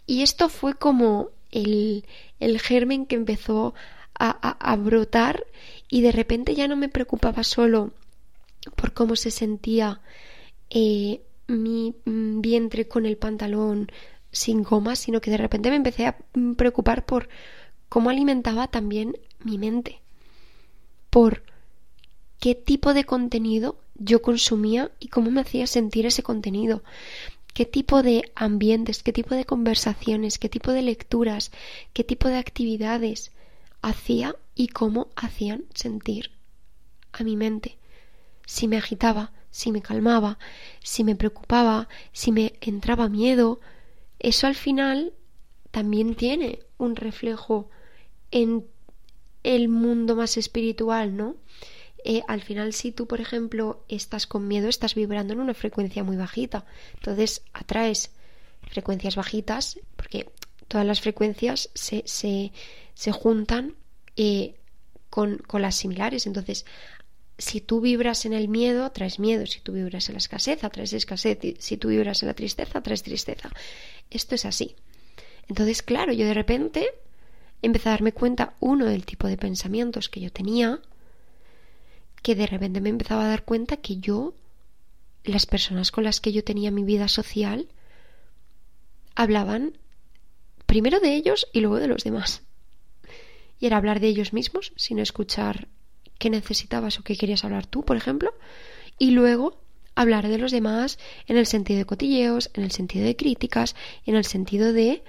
Y 0.05 0.21
esto 0.21 0.49
fue 0.49 0.75
como 0.75 1.29
el, 1.51 2.05
el 2.39 2.59
germen 2.59 3.05
que 3.05 3.15
empezó 3.15 3.73
a, 4.17 4.29
a, 4.29 4.75
brotar 4.77 5.45
y 5.89 6.01
de 6.01 6.11
repente 6.11 6.55
ya 6.55 6.67
no 6.67 6.77
me 6.77 6.89
preocupaba 6.89 7.43
solo 7.43 7.91
por 8.75 8.93
cómo 8.93 9.15
se 9.15 9.29
sentía 9.29 9.99
eh, 10.69 11.21
mi 11.47 11.95
mm, 12.05 12.39
vientre 12.39 12.87
con 12.87 13.05
el 13.05 13.17
pantalón 13.17 13.91
sin 14.35 14.63
goma, 14.63 14.95
sino 14.95 15.21
que 15.21 15.31
de 15.31 15.37
repente 15.37 15.69
me 15.69 15.77
empecé 15.77 16.07
a 16.07 16.17
mm, 16.33 16.53
preocupar 16.53 17.05
por 17.05 17.29
cómo 17.89 18.09
alimentaba 18.09 18.67
también 18.67 19.17
mi 19.43 19.57
mente, 19.57 20.01
por 21.09 21.43
qué 22.39 22.55
tipo 22.55 22.93
de 22.93 23.05
contenido 23.05 23.77
yo 23.95 24.21
consumía 24.21 24.91
y 24.99 25.07
cómo 25.07 25.31
me 25.31 25.41
hacía 25.41 25.67
sentir 25.67 26.05
ese 26.05 26.21
contenido 26.23 26.83
qué 27.55 27.65
tipo 27.65 28.03
de 28.03 28.33
ambientes, 28.35 29.01
qué 29.01 29.13
tipo 29.13 29.33
de 29.33 29.45
conversaciones, 29.45 30.37
qué 30.39 30.49
tipo 30.49 30.73
de 30.73 30.81
lecturas, 30.81 31.51
qué 31.93 32.03
tipo 32.03 32.27
de 32.27 32.37
actividades 32.37 33.31
hacía 33.81 34.35
y 34.55 34.67
cómo 34.67 35.07
hacían 35.15 35.63
sentir 35.73 36.31
a 37.13 37.23
mi 37.23 37.37
mente. 37.37 37.77
Si 38.45 38.67
me 38.67 38.75
agitaba, 38.75 39.31
si 39.51 39.71
me 39.71 39.81
calmaba, 39.81 40.37
si 40.83 41.05
me 41.05 41.15
preocupaba, 41.15 41.87
si 42.11 42.33
me 42.33 42.55
entraba 42.59 43.07
miedo, 43.07 43.61
eso 44.25 44.47
al 44.47 44.55
final 44.55 45.13
también 45.69 46.15
tiene 46.15 46.59
un 46.77 46.95
reflejo 46.95 47.69
en 48.31 48.65
el 49.43 49.69
mundo 49.69 50.15
más 50.15 50.37
espiritual, 50.37 51.15
¿no? 51.15 51.35
Eh, 52.03 52.23
al 52.27 52.41
final 52.41 52.73
si 52.73 52.91
tú, 52.91 53.05
por 53.05 53.21
ejemplo, 53.21 53.85
estás 53.87 54.25
con 54.25 54.47
miedo, 54.47 54.67
estás 54.67 54.95
vibrando 54.95 55.33
en 55.33 55.41
una 55.41 55.53
frecuencia 55.53 56.03
muy 56.03 56.17
bajita. 56.17 56.65
Entonces 56.95 57.43
atraes 57.53 58.11
frecuencias 58.67 59.15
bajitas 59.15 59.79
porque 59.95 60.27
todas 60.67 60.87
las 60.87 61.01
frecuencias 61.01 61.69
se, 61.75 62.01
se, 62.07 62.51
se 62.95 63.11
juntan 63.11 63.75
eh, 64.15 64.55
con, 65.11 65.37
con 65.37 65.61
las 65.61 65.75
similares. 65.75 66.25
Entonces, 66.25 66.65
si 67.37 67.59
tú 67.59 67.81
vibras 67.81 68.25
en 68.25 68.33
el 68.33 68.47
miedo, 68.47 68.89
traes 68.91 69.19
miedo. 69.19 69.45
Si 69.45 69.59
tú 69.59 69.73
vibras 69.73 70.07
en 70.09 70.13
la 70.13 70.19
escasez, 70.19 70.59
traes 70.59 70.93
escasez. 70.93 71.39
Si 71.59 71.77
tú 71.77 71.89
vibras 71.89 72.23
en 72.23 72.27
la 72.27 72.33
tristeza, 72.33 72.81
traes 72.81 73.03
tristeza. 73.03 73.49
Esto 74.09 74.35
es 74.35 74.45
así. 74.45 74.75
Entonces, 75.47 75.81
claro, 75.81 76.13
yo 76.13 76.25
de 76.25 76.33
repente 76.33 76.87
empecé 77.61 77.89
a 77.89 77.93
darme 77.93 78.13
cuenta, 78.13 78.55
uno, 78.59 78.85
del 78.85 79.05
tipo 79.05 79.27
de 79.27 79.37
pensamientos 79.37 80.09
que 80.09 80.21
yo 80.21 80.31
tenía, 80.31 80.79
que 82.21 82.35
de 82.35 82.47
repente 82.47 82.81
me 82.81 82.89
empezaba 82.89 83.25
a 83.25 83.29
dar 83.29 83.43
cuenta 83.43 83.77
que 83.77 83.97
yo, 83.97 84.33
las 85.23 85.45
personas 85.45 85.91
con 85.91 86.03
las 86.03 86.21
que 86.21 86.31
yo 86.31 86.43
tenía 86.43 86.71
mi 86.71 86.83
vida 86.83 87.07
social, 87.07 87.67
hablaban 89.13 89.77
primero 90.65 90.99
de 90.99 91.15
ellos 91.15 91.47
y 91.53 91.59
luego 91.59 91.79
de 91.79 91.87
los 91.87 92.03
demás. 92.03 92.43
Y 93.59 93.67
era 93.67 93.77
hablar 93.77 93.99
de 93.99 94.07
ellos 94.07 94.33
mismos 94.33 94.73
sin 94.75 94.99
escuchar 94.99 95.67
qué 96.17 96.29
necesitabas 96.29 96.99
o 96.99 97.03
qué 97.03 97.15
querías 97.15 97.43
hablar 97.43 97.65
tú, 97.65 97.83
por 97.83 97.97
ejemplo, 97.97 98.33
y 98.97 99.11
luego 99.11 99.59
hablar 99.95 100.27
de 100.27 100.37
los 100.37 100.51
demás 100.51 100.99
en 101.27 101.37
el 101.37 101.45
sentido 101.45 101.79
de 101.79 101.85
cotilleos, 101.85 102.49
en 102.53 102.63
el 102.63 102.71
sentido 102.71 103.05
de 103.05 103.15
críticas, 103.15 103.75
en 104.05 104.15
el 104.15 104.25
sentido 104.25 104.73
de 104.73 105.03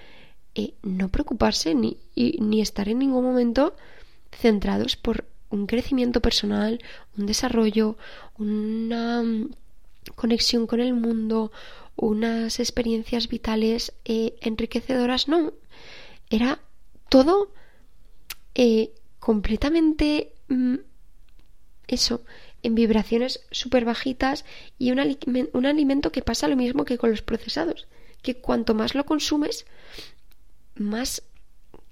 eh, 0.54 0.74
no 0.82 1.08
preocuparse 1.08 1.74
ni, 1.74 1.98
ni 2.14 2.60
estar 2.60 2.88
en 2.88 3.00
ningún 3.00 3.24
momento 3.24 3.76
centrados 4.32 4.96
por 4.96 5.24
un 5.50 5.66
crecimiento 5.66 6.20
personal, 6.20 6.82
un 7.16 7.26
desarrollo, 7.26 7.96
una 8.38 9.22
mm, 9.22 9.50
conexión 10.14 10.66
con 10.66 10.80
el 10.80 10.94
mundo, 10.94 11.52
unas 11.96 12.60
experiencias 12.60 13.28
vitales 13.28 13.92
eh, 14.04 14.34
enriquecedoras, 14.40 15.28
no, 15.28 15.52
era 16.30 16.60
todo 17.08 17.50
eh, 18.54 18.92
completamente 19.18 20.32
mm, 20.48 20.76
eso, 21.88 22.24
en 22.62 22.74
vibraciones 22.74 23.40
súper 23.50 23.84
bajitas 23.84 24.44
y 24.78 24.90
un, 24.90 25.18
un 25.52 25.66
alimento 25.66 26.12
que 26.12 26.22
pasa 26.22 26.48
lo 26.48 26.56
mismo 26.56 26.84
que 26.84 26.98
con 26.98 27.10
los 27.10 27.22
procesados, 27.22 27.86
que 28.22 28.36
cuanto 28.36 28.74
más 28.74 28.94
lo 28.94 29.04
consumes, 29.06 29.66
más 30.74 31.22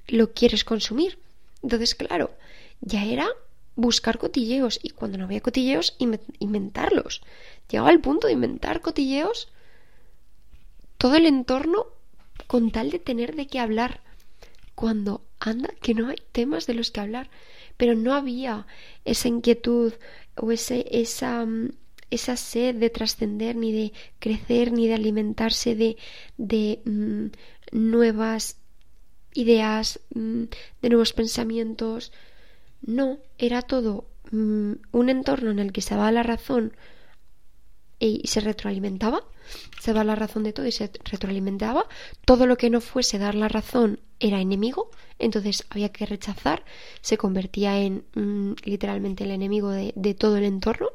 lo 0.08 0.32
quieres 0.32 0.64
consumir. 0.64 1.18
Entonces, 1.62 1.94
claro, 1.94 2.36
ya 2.80 3.04
era 3.04 3.28
buscar 3.76 4.18
cotilleos 4.18 4.78
y 4.82 4.90
cuando 4.90 5.18
no 5.18 5.24
había 5.24 5.40
cotilleos 5.40 5.96
inventarlos. 5.98 7.22
Llegaba 7.68 7.90
al 7.90 8.00
punto 8.00 8.26
de 8.26 8.34
inventar 8.34 8.80
cotilleos 8.80 9.48
todo 10.98 11.16
el 11.16 11.26
entorno 11.26 11.86
con 12.46 12.70
tal 12.70 12.90
de 12.90 12.98
tener 12.98 13.34
de 13.34 13.46
qué 13.46 13.58
hablar. 13.58 14.00
Cuando 14.74 15.22
anda 15.38 15.70
que 15.80 15.94
no 15.94 16.08
hay 16.08 16.16
temas 16.32 16.66
de 16.66 16.74
los 16.74 16.90
que 16.90 17.00
hablar, 17.00 17.30
pero 17.76 17.94
no 17.94 18.14
había 18.14 18.66
esa 19.04 19.28
inquietud 19.28 19.92
o 20.36 20.52
ese, 20.52 20.86
esa, 20.90 21.44
mm, 21.44 21.70
esa 22.10 22.36
sed 22.36 22.76
de 22.76 22.90
trascender, 22.90 23.56
ni 23.56 23.72
de 23.72 23.92
crecer, 24.18 24.72
ni 24.72 24.88
de 24.88 24.94
alimentarse 24.94 25.74
de, 25.74 25.96
de 26.36 26.80
mm, 26.84 27.26
nuevas 27.72 28.58
ideas, 29.34 30.00
mm, 30.14 30.44
de 30.82 30.88
nuevos 30.88 31.12
pensamientos, 31.12 32.12
no, 32.82 33.18
era 33.38 33.62
todo 33.62 34.06
un 34.32 35.08
entorno 35.08 35.50
en 35.50 35.58
el 35.60 35.72
que 35.72 35.80
se 35.80 35.94
daba 35.94 36.10
la 36.10 36.22
razón 36.22 36.72
y 37.98 38.26
se 38.26 38.40
retroalimentaba, 38.40 39.22
se 39.80 39.92
daba 39.92 40.04
la 40.04 40.14
razón 40.14 40.42
de 40.42 40.52
todo 40.52 40.66
y 40.66 40.72
se 40.72 40.90
retroalimentaba. 41.04 41.86
Todo 42.24 42.46
lo 42.46 42.56
que 42.56 42.70
no 42.70 42.80
fuese 42.80 43.18
dar 43.18 43.34
la 43.34 43.48
razón 43.48 44.00
era 44.20 44.40
enemigo, 44.40 44.90
entonces 45.18 45.64
había 45.70 45.90
que 45.90 46.06
rechazar, 46.06 46.64
se 47.00 47.18
convertía 47.18 47.78
en 47.78 48.04
mm, 48.14 48.54
literalmente 48.64 49.24
el 49.24 49.30
enemigo 49.30 49.70
de, 49.70 50.14
todo 50.18 50.36
el 50.36 50.44
entorno. 50.44 50.88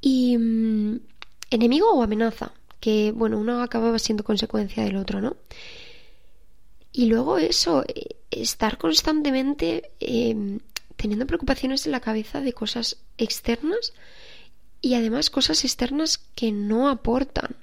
Y 0.00 0.36
mm, 0.38 1.00
enemigo 1.50 1.92
o 1.92 2.02
amenaza, 2.02 2.52
que 2.80 3.12
bueno, 3.12 3.38
uno 3.38 3.62
acababa 3.62 3.98
siendo 3.98 4.24
consecuencia 4.24 4.84
del 4.84 4.96
otro, 4.96 5.20
¿no? 5.20 5.36
Y 6.92 7.06
luego 7.06 7.38
eso, 7.38 7.84
eh, 7.86 8.16
estar 8.30 8.78
constantemente 8.78 9.92
em, 10.00 10.58
teniendo 10.96 11.26
preocupaciones 11.26 11.86
en 11.86 11.92
la 11.92 12.00
cabeza 12.00 12.40
de 12.40 12.52
cosas 12.52 12.98
externas 13.16 13.92
y 14.80 14.94
además 14.94 15.30
cosas 15.30 15.64
externas 15.64 16.18
que 16.34 16.52
no 16.52 16.88
aportan, 16.88 17.56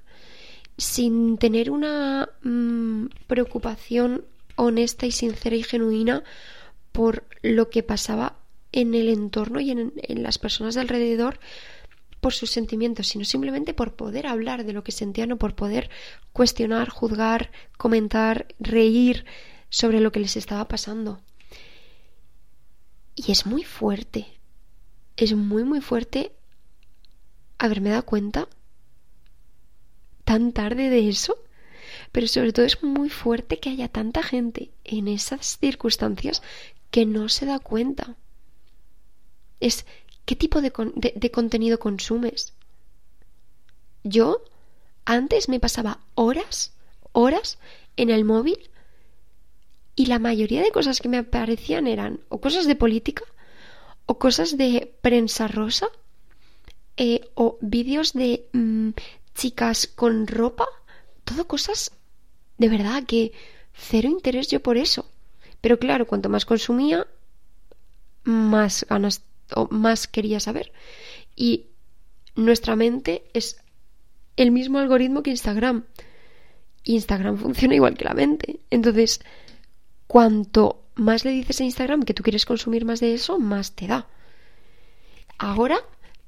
sin 0.77 1.37
tener 1.37 1.71
una 1.71 2.29
mm, 2.43 3.07
preocupación 3.27 4.25
honesta 4.55 5.05
y 5.05 5.11
sincera 5.11 5.55
y 5.55 5.63
genuina 5.63 6.23
por 6.91 7.25
lo 7.41 7.69
que 7.69 7.83
pasaba 7.83 8.37
en 8.71 8.93
el 8.93 9.09
entorno 9.09 9.59
y 9.59 9.71
en, 9.71 9.93
en 9.95 10.23
las 10.23 10.37
personas 10.37 10.75
de 10.75 10.81
alrededor, 10.81 11.39
por 12.21 12.33
sus 12.33 12.51
sentimientos, 12.51 13.07
sino 13.07 13.25
simplemente 13.25 13.73
por 13.73 13.95
poder 13.95 14.27
hablar 14.27 14.65
de 14.65 14.73
lo 14.73 14.83
que 14.83 14.91
sentían 14.91 15.31
o 15.31 15.37
por 15.37 15.55
poder 15.55 15.89
cuestionar, 16.33 16.89
juzgar, 16.89 17.51
comentar, 17.77 18.47
reír 18.59 19.25
sobre 19.69 19.99
lo 19.99 20.11
que 20.11 20.19
les 20.19 20.35
estaba 20.35 20.67
pasando. 20.67 21.21
Y 23.15 23.31
es 23.31 23.45
muy 23.45 23.63
fuerte, 23.63 24.27
es 25.15 25.33
muy, 25.35 25.63
muy 25.63 25.81
fuerte 25.81 26.31
haberme 27.57 27.89
dado 27.89 28.05
cuenta 28.05 28.47
tan 30.23 30.51
tarde 30.51 30.89
de 30.89 31.07
eso, 31.07 31.37
pero 32.11 32.27
sobre 32.27 32.53
todo 32.53 32.65
es 32.65 32.83
muy 32.83 33.09
fuerte 33.09 33.59
que 33.59 33.69
haya 33.69 33.87
tanta 33.87 34.23
gente 34.23 34.71
en 34.83 35.07
esas 35.07 35.57
circunstancias 35.57 36.41
que 36.91 37.05
no 37.05 37.29
se 37.29 37.45
da 37.45 37.59
cuenta. 37.59 38.15
Es 39.59 39.85
qué 40.25 40.35
tipo 40.35 40.61
de, 40.61 40.71
de, 41.15 41.31
contenido 41.31 41.79
consumes. 41.79 42.53
Yo 44.03 44.43
antes 45.05 45.49
me 45.49 45.59
pasaba 45.59 45.99
horas, 46.15 46.73
horas 47.13 47.57
en 47.95 48.09
el 48.09 48.25
móvil 48.25 48.69
y 49.95 50.07
la 50.07 50.19
mayoría 50.19 50.61
de 50.61 50.71
cosas 50.71 50.99
que 50.99 51.09
me 51.09 51.17
aparecían 51.17 51.87
eran 51.87 52.19
o 52.29 52.39
cosas 52.41 52.67
de 52.67 52.75
política 52.75 53.23
o 54.05 54.19
cosas 54.19 54.57
de 54.57 54.93
prensa 55.01 55.47
rosa 55.47 55.87
eh, 56.97 57.29
o 57.35 57.57
vídeos 57.61 58.13
de 58.13 58.47
mm, 58.53 58.89
chicas 59.35 59.87
con 59.87 60.27
ropa. 60.27 60.67
Todo 61.23 61.47
cosas 61.47 61.91
de 62.57 62.69
verdad 62.69 63.03
que 63.03 63.31
cero 63.73 64.09
interés 64.09 64.47
yo 64.47 64.61
por 64.61 64.77
eso. 64.77 65.09
Pero 65.61 65.79
claro, 65.79 66.07
cuanto 66.07 66.29
más 66.29 66.45
consumía, 66.45 67.07
más 68.23 68.85
ganas 68.89 69.23
o 69.55 69.67
más 69.69 70.07
quería 70.07 70.39
saber. 70.39 70.71
Y 71.35 71.67
nuestra 72.35 72.75
mente 72.75 73.23
es 73.33 73.61
el 74.35 74.51
mismo 74.51 74.79
algoritmo 74.79 75.23
que 75.23 75.31
Instagram. 75.31 75.85
Instagram 76.83 77.37
funciona 77.37 77.75
igual 77.75 77.97
que 77.97 78.05
la 78.05 78.13
mente. 78.13 78.59
Entonces, 78.69 79.21
cuanto 80.07 80.83
más 80.95 81.25
le 81.25 81.31
dices 81.31 81.61
a 81.61 81.65
Instagram 81.65 82.03
que 82.03 82.13
tú 82.13 82.23
quieres 82.23 82.45
consumir 82.45 82.85
más 82.85 82.99
de 82.99 83.13
eso, 83.13 83.39
más 83.39 83.73
te 83.73 83.87
da. 83.87 84.07
Ahora 85.37 85.79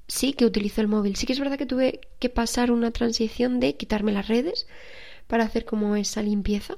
sí 0.10 0.34
que 0.34 0.46
utilizo 0.46 0.82
el 0.82 0.88
móvil. 0.88 1.16
Sí 1.16 1.25
que 1.25 1.34
es 1.34 1.39
verdad 1.39 1.58
que 1.58 1.66
tuve 1.66 2.01
que 2.20 2.30
pasar 2.30 2.72
una 2.72 2.92
transición 2.92 3.60
de 3.60 3.78
quitarme 3.78 4.12
las 4.12 4.28
redes 4.28 4.68
para 5.28 5.46
hacer 5.46 5.63
como 5.63 5.96
esa 5.96 6.22
limpieza. 6.22 6.78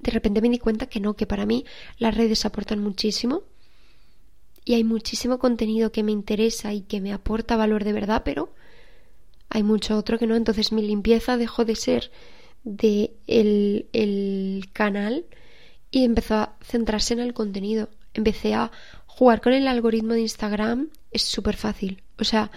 De 0.00 0.10
repente 0.10 0.40
me 0.40 0.48
di 0.48 0.58
cuenta 0.58 0.86
que 0.86 0.98
no, 0.98 1.14
que 1.14 1.26
para 1.26 1.46
mí 1.46 1.64
las 1.98 2.16
redes 2.16 2.44
aportan 2.46 2.80
muchísimo 2.80 3.42
y 4.64 4.74
hay 4.74 4.84
muchísimo 4.84 5.38
contenido 5.38 5.92
que 5.92 6.02
me 6.02 6.12
interesa 6.12 6.72
y 6.72 6.80
que 6.80 7.00
me 7.00 7.12
aporta 7.12 7.56
valor 7.56 7.84
de 7.84 7.92
verdad, 7.92 8.22
pero 8.24 8.52
hay 9.50 9.62
mucho 9.62 9.96
otro 9.98 10.18
que 10.18 10.26
no. 10.26 10.34
Entonces 10.34 10.72
mi 10.72 10.82
limpieza 10.82 11.36
dejó 11.36 11.66
de 11.66 11.76
ser 11.76 12.10
de 12.64 13.12
el, 13.26 13.88
el 13.92 14.70
canal 14.72 15.26
y 15.90 16.04
empezó 16.04 16.36
a 16.36 16.56
centrarse 16.62 17.12
en 17.12 17.20
el 17.20 17.34
contenido. 17.34 17.90
Empecé 18.14 18.54
a 18.54 18.72
jugar 19.20 19.42
con 19.42 19.52
el 19.52 19.68
algoritmo 19.68 20.14
de 20.14 20.22
Instagram, 20.22 20.88
es 21.10 21.20
súper 21.20 21.54
fácil. 21.54 22.02
O 22.18 22.24
sea, 22.24 22.50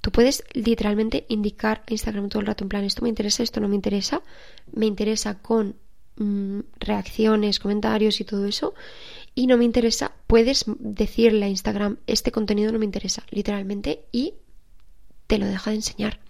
tú 0.00 0.10
puedes 0.10 0.44
literalmente 0.54 1.26
indicar 1.28 1.82
a 1.86 1.92
Instagram 1.92 2.30
todo 2.30 2.40
el 2.40 2.46
rato 2.46 2.64
en 2.64 2.70
plan, 2.70 2.84
esto 2.84 3.02
me 3.02 3.10
interesa, 3.10 3.42
esto 3.42 3.60
no 3.60 3.68
me 3.68 3.74
interesa, 3.74 4.22
me 4.72 4.86
interesa 4.86 5.42
con 5.42 5.76
mm, 6.16 6.60
reacciones, 6.80 7.60
comentarios 7.60 8.18
y 8.22 8.24
todo 8.24 8.46
eso, 8.46 8.72
y 9.34 9.46
no 9.46 9.58
me 9.58 9.66
interesa, 9.66 10.14
puedes 10.26 10.64
decirle 10.78 11.44
a 11.44 11.48
Instagram, 11.50 11.98
este 12.06 12.32
contenido 12.32 12.72
no 12.72 12.78
me 12.78 12.86
interesa, 12.86 13.22
literalmente, 13.28 14.06
y 14.10 14.36
te 15.26 15.36
lo 15.36 15.44
deja 15.44 15.68
de 15.68 15.76
enseñar. 15.76 16.20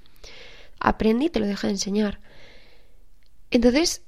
Aprende 0.81 1.27
y 1.27 1.31
te 1.31 1.39
lo 1.39 1.47
deja 1.47 1.69
de 1.69 1.75
enseñar. 1.75 2.19
Entonces, 3.53 4.03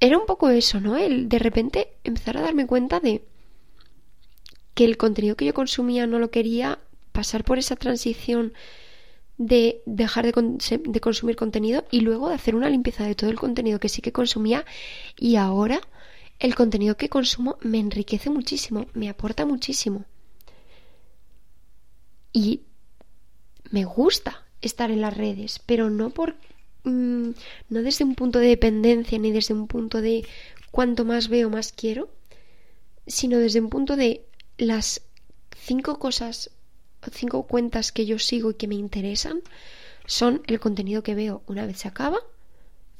era 0.00 0.16
un 0.16 0.24
poco 0.24 0.48
eso, 0.48 0.80
¿no? 0.80 0.96
El 0.96 1.28
de 1.28 1.38
repente 1.38 1.98
empezar 2.02 2.38
a 2.38 2.40
darme 2.40 2.66
cuenta 2.66 2.98
de 2.98 3.22
que 4.76 4.84
el 4.84 4.96
contenido 4.96 5.36
que 5.36 5.46
yo 5.46 5.54
consumía 5.54 6.06
no 6.06 6.20
lo 6.20 6.30
quería, 6.30 6.78
pasar 7.10 7.42
por 7.42 7.58
esa 7.58 7.74
transición 7.74 8.52
de 9.36 9.82
dejar 9.86 10.24
de, 10.24 11.00
consumir 11.00 11.34
contenido 11.34 11.84
y 11.90 12.00
luego 12.00 12.28
de 12.28 12.36
hacer 12.36 12.54
una 12.54 12.70
limpieza 12.70 13.04
de 13.04 13.16
todo 13.16 13.28
el 13.28 13.40
contenido 13.40 13.80
que 13.80 13.88
sí 13.88 14.00
que 14.00 14.12
consumía 14.12 14.64
y 15.18 15.34
ahora 15.36 15.80
el 16.38 16.54
contenido 16.54 16.96
que 16.96 17.08
consumo 17.08 17.58
me 17.60 17.80
enriquece 17.80 18.30
muchísimo, 18.30 18.86
me 18.94 19.08
aporta 19.08 19.44
muchísimo. 19.44 20.04
Y 22.32 22.60
me 23.70 23.84
gusta 23.84 24.46
estar 24.60 24.92
en 24.92 25.00
las 25.00 25.16
redes, 25.16 25.60
pero 25.66 25.90
no 25.90 26.10
por 26.10 26.36
Mm, 26.86 27.32
no 27.68 27.82
desde 27.82 28.04
un 28.04 28.14
punto 28.14 28.38
de 28.38 28.46
dependencia 28.46 29.18
ni 29.18 29.32
desde 29.32 29.54
un 29.54 29.66
punto 29.66 30.00
de 30.00 30.24
cuanto 30.70 31.04
más 31.04 31.28
veo 31.28 31.50
más 31.50 31.72
quiero, 31.72 32.08
sino 33.08 33.38
desde 33.38 33.60
un 33.60 33.70
punto 33.70 33.96
de 33.96 34.24
las 34.58 35.02
cinco 35.56 35.98
cosas, 35.98 36.50
cinco 37.12 37.46
cuentas 37.46 37.92
que 37.92 38.06
yo 38.06 38.18
sigo 38.18 38.50
y 38.50 38.54
que 38.54 38.68
me 38.68 38.74
interesan 38.74 39.42
son 40.06 40.42
el 40.46 40.60
contenido 40.60 41.02
que 41.02 41.14
veo 41.14 41.42
una 41.46 41.66
vez 41.66 41.78
se 41.78 41.88
acaba, 41.88 42.18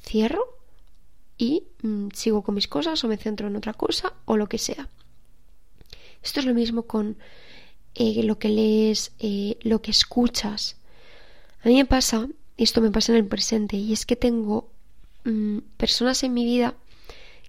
cierro 0.02 0.44
y 1.38 1.64
mm, 1.82 2.08
sigo 2.14 2.42
con 2.42 2.54
mis 2.54 2.68
cosas 2.68 3.02
o 3.04 3.08
me 3.08 3.16
centro 3.16 3.48
en 3.48 3.56
otra 3.56 3.74
cosa 3.74 4.14
o 4.24 4.36
lo 4.36 4.48
que 4.48 4.58
sea. 4.58 4.88
Esto 6.22 6.40
es 6.40 6.46
lo 6.46 6.54
mismo 6.54 6.82
con 6.82 7.16
eh, 7.94 8.22
lo 8.22 8.38
que 8.38 8.48
lees, 8.48 9.12
eh, 9.18 9.58
lo 9.62 9.80
que 9.82 9.92
escuchas. 9.92 10.76
A 11.62 11.68
mí 11.68 11.76
me 11.76 11.84
pasa 11.84 12.28
esto 12.56 12.80
me 12.80 12.90
pasa 12.90 13.12
en 13.12 13.18
el 13.18 13.26
presente, 13.26 13.76
y 13.76 13.92
es 13.92 14.06
que 14.06 14.16
tengo 14.16 14.70
mm, 15.24 15.58
personas 15.76 16.22
en 16.22 16.32
mi 16.34 16.44
vida 16.44 16.74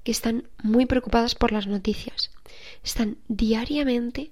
que 0.04 0.12
están 0.12 0.48
muy 0.64 0.86
preocupadas 0.86 1.36
por 1.36 1.52
las 1.52 1.68
noticias. 1.68 2.32
Están 2.84 3.18
diariamente 3.28 4.32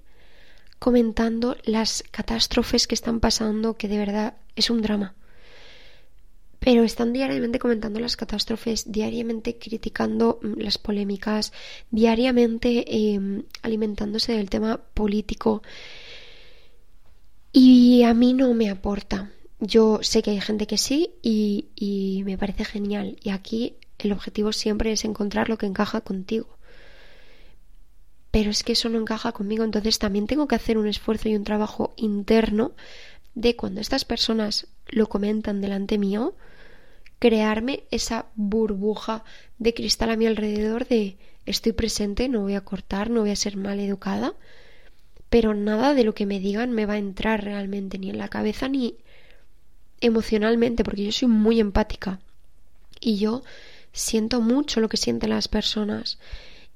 comentando 0.80 1.58
las 1.64 2.04
catástrofes 2.12 2.88
que 2.88 2.96
están 2.96 3.20
pasando, 3.20 3.78
que 3.78 3.88
de 3.88 3.98
verdad 3.98 4.36
es 4.56 4.70
un 4.70 4.82
drama. 4.82 5.16
Pero 6.60 6.84
están 6.84 7.14
diariamente 7.14 7.60
comentando 7.60 8.00
las 8.00 8.16
catástrofes, 8.16 8.92
diariamente 8.92 9.58
criticando 9.58 10.40
mm, 10.42 10.60
las 10.60 10.78
polémicas, 10.78 11.54
diariamente 11.92 13.14
em, 13.14 13.44
alimentándose 13.62 14.34
del 14.34 14.50
tema 14.50 14.78
político. 14.78 15.62
Y 17.52 18.04
a 18.04 18.14
mí 18.14 18.34
no 18.34 18.54
me 18.54 18.70
aporta. 18.70 19.32
Yo 19.60 20.00
sé 20.02 20.22
que 20.22 20.32
hay 20.32 20.42
gente 20.42 20.68
que 20.68 20.78
sí 20.78 21.12
y, 21.22 22.22
me 22.26 22.38
parece 22.38 22.66
genial. 22.66 23.18
Y 23.24 23.30
aquí 23.30 23.76
el 24.06 24.14
objetivo 24.14 24.54
siempre 24.54 24.92
es 24.92 25.06
encontrar 25.06 25.50
lo 25.50 25.58
que 25.58 25.66
encaja 25.66 26.02
contigo. 26.02 26.58
Pero 28.32 28.50
es 28.50 28.64
que 28.64 28.74
eso 28.74 28.90
no 28.90 29.00
encaja 29.00 29.32
conmigo, 29.32 29.64
entonces 29.64 30.00
también 30.00 30.28
tengo 30.28 30.48
que 30.48 30.56
hacer 30.56 30.78
un 30.78 30.88
esfuerzo 30.88 31.30
y 31.30 31.36
un 31.36 31.44
trabajo 31.44 31.94
interno 31.96 32.74
de 33.34 33.56
cuando 33.56 33.82
estas 33.82 34.06
personas 34.06 34.68
lo 34.88 35.08
comentan 35.08 35.62
delante 35.62 35.98
mío, 35.98 36.36
crearme 37.20 37.84
esa 37.92 38.26
burbuja 38.36 39.24
de 39.58 39.74
cristal 39.74 40.10
a 40.10 40.18
mi 40.18 40.26
alrededor 40.26 40.88
de 40.88 41.18
estoy 41.46 41.72
presente, 41.72 42.28
no 42.30 42.42
voy 42.42 42.56
a 42.56 42.62
cortar, 42.62 43.10
no 43.10 43.22
voy 43.22 43.32
a 43.32 43.36
ser 43.36 43.58
mal 43.58 43.80
educada, 43.80 44.34
pero 45.30 45.54
nada 45.54 45.94
de 45.94 46.04
lo 46.04 46.14
que 46.14 46.26
me 46.26 46.40
digan 46.40 46.72
me 46.72 46.86
va 46.86 46.94
a 46.94 46.98
entrar 46.98 47.44
realmente 47.44 47.98
ni 47.98 48.10
en 48.10 48.18
la 48.18 48.30
cabeza 48.30 48.68
ni 48.68 48.96
emocionalmente, 50.02 50.84
porque 50.84 51.06
yo 51.06 51.12
soy 51.12 51.28
muy 51.28 51.60
empática 51.60 52.20
y 53.00 53.18
yo 53.18 53.44
siento 53.96 54.42
mucho 54.42 54.82
lo 54.82 54.90
que 54.90 54.98
sienten 54.98 55.30
las 55.30 55.48
personas 55.48 56.20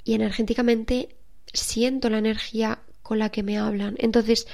y 0.04 0.14
energéticamente 0.14 1.18
siento 1.54 2.10
la 2.10 2.18
energía 2.18 2.80
con 3.04 3.20
la 3.20 3.30
que 3.30 3.44
me 3.44 3.58
hablan. 3.58 3.96
Entonces, 4.00 4.48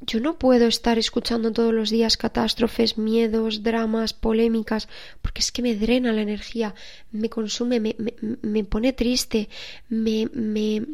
yo 0.00 0.20
no 0.20 0.38
puedo 0.38 0.66
estar 0.66 0.98
escuchando 0.98 1.52
todos 1.52 1.74
los 1.74 1.90
días 1.90 2.16
catástrofes, 2.16 2.96
miedos, 2.96 3.62
dramas, 3.62 4.14
polémicas, 4.14 4.88
porque 5.20 5.40
es 5.40 5.52
que 5.52 5.62
me 5.62 5.76
drena 5.76 6.12
la 6.12 6.22
energía, 6.22 6.74
me 7.10 7.28
consume, 7.28 7.80
me, 7.80 7.96
me, 7.98 8.14
me 8.42 8.64
pone 8.64 8.92
triste, 8.92 9.48
me, 9.88 10.28
me... 10.32 10.86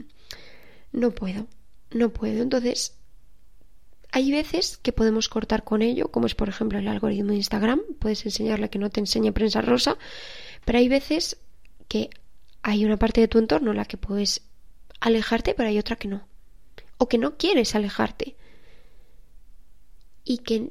No 0.92 1.12
puedo, 1.12 1.46
no 1.92 2.12
puedo. 2.12 2.42
Entonces, 2.42 2.96
hay 4.12 4.30
veces 4.30 4.76
que 4.76 4.92
podemos 4.92 5.28
cortar 5.28 5.64
con 5.64 5.80
ello, 5.80 6.08
como 6.08 6.26
es 6.26 6.34
por 6.34 6.48
ejemplo 6.48 6.78
el 6.78 6.86
algoritmo 6.86 7.30
de 7.30 7.36
Instagram, 7.36 7.80
puedes 7.98 8.24
enseñarle 8.26 8.68
que 8.68 8.78
no 8.78 8.90
te 8.90 9.00
enseñe 9.00 9.32
prensa 9.32 9.62
rosa, 9.62 9.96
pero 10.64 10.78
hay 10.78 10.88
veces 10.88 11.38
que 11.88 12.10
hay 12.62 12.84
una 12.84 12.98
parte 12.98 13.22
de 13.22 13.28
tu 13.28 13.38
entorno 13.38 13.70
en 13.70 13.78
la 13.78 13.86
que 13.86 13.96
puedes 13.96 14.42
alejarte, 15.00 15.54
pero 15.54 15.68
hay 15.68 15.78
otra 15.78 15.96
que 15.96 16.08
no. 16.08 16.28
O 16.98 17.08
que 17.08 17.18
no 17.18 17.36
quieres 17.36 17.74
alejarte. 17.74 18.36
Y 20.24 20.38
que 20.38 20.70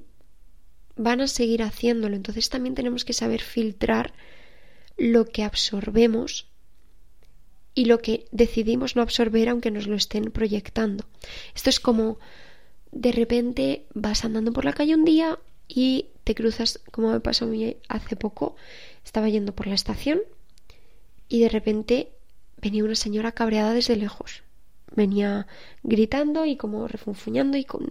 van 0.95 1.19
a 1.19 1.27
seguir 1.27 1.63
haciéndolo. 1.63 2.15
Entonces 2.15 2.49
también 2.49 2.75
tenemos 2.75 3.04
que 3.04 3.13
saber 3.13 3.41
filtrar 3.41 4.13
lo 4.97 5.25
que 5.25 5.43
absorbemos 5.43 6.47
y 7.73 7.86
lo 7.86 7.99
que 7.99 8.25
decidimos 8.32 8.95
no 8.95 9.01
absorber 9.01 9.49
aunque 9.49 9.71
nos 9.71 9.88
lo 9.88 9.95
estén 9.95 10.32
proyectando. 10.32 11.06
Esto 11.56 11.69
es 11.69 11.80
como 11.80 12.19
de 12.91 13.12
repente 13.12 13.86
vas 13.93 14.25
andando 14.25 14.51
por 14.51 14.65
la 14.65 14.73
calle 14.73 14.95
un 14.95 15.06
día 15.06 15.39
y 15.67 16.08
te 16.23 16.36
cruzas, 16.36 16.82
como 16.91 17.12
me 17.12 17.19
pasó 17.19 17.45
a 17.45 17.47
mí 17.47 17.77
hace 17.88 18.15
poco, 18.15 18.56
estaba 19.06 19.30
yendo 19.30 19.54
por 19.54 19.67
la 19.67 19.75
estación 19.75 20.21
y 21.30 21.39
de 21.39 21.49
repente 21.49 22.12
venía 22.62 22.84
una 22.84 22.95
señora 22.95 23.32
cabreada 23.32 23.73
desde 23.73 23.95
lejos. 23.95 24.43
Venía 24.93 25.47
gritando 25.84 26.45
y 26.45 26.58
como 26.58 26.86
refunfuñando 26.88 27.58
y 27.58 27.63
con 27.63 27.88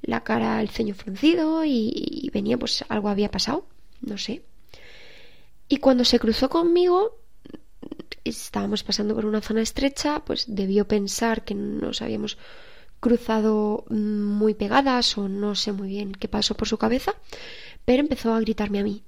la 0.00 0.24
cara, 0.24 0.62
el 0.62 0.70
ceño 0.70 0.94
fruncido 0.94 1.62
y, 1.64 1.92
y 1.94 2.30
venía 2.30 2.56
pues 2.56 2.84
algo 2.88 3.10
había 3.10 3.30
pasado, 3.30 3.66
no 4.00 4.16
sé. 4.16 4.42
Y 5.68 5.76
cuando 5.76 6.06
se 6.06 6.18
cruzó 6.18 6.48
conmigo, 6.48 7.18
estábamos 8.24 8.82
pasando 8.82 9.14
por 9.14 9.26
una 9.26 9.42
zona 9.42 9.60
estrecha, 9.60 10.24
pues 10.24 10.44
debió 10.48 10.88
pensar 10.88 11.44
que 11.44 11.54
nos 11.54 12.00
habíamos 12.00 12.38
cruzado 13.02 13.84
mm, 13.90 14.22
muy 14.22 14.54
pegadas 14.54 15.18
o 15.18 15.28
no 15.28 15.54
sé 15.56 15.72
muy 15.72 15.88
bien 15.88 16.12
qué 16.12 16.28
pasó 16.28 16.54
por 16.54 16.68
su 16.68 16.78
cabeza, 16.78 17.12
pero 17.84 18.00
empezó 18.00 18.32
a 18.32 18.40
gritarme 18.40 18.78
a 18.78 18.84
mí. 18.84 19.02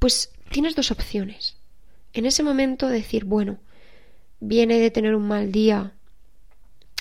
Pues 0.00 0.32
tienes 0.50 0.74
dos 0.74 0.90
opciones. 0.90 1.56
En 2.12 2.26
ese 2.26 2.42
momento 2.42 2.88
decir, 2.88 3.24
bueno, 3.24 3.58
viene 4.40 4.80
de 4.80 4.90
tener 4.90 5.14
un 5.14 5.28
mal 5.28 5.52
día. 5.52 5.92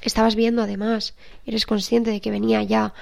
Estabas 0.04 0.36
viendo 0.36 0.62
además, 0.62 1.16
eres 1.46 1.66
consciente 1.66 2.12
de 2.12 2.22
que 2.22 2.32
venía 2.32 2.62
ya 2.62 2.94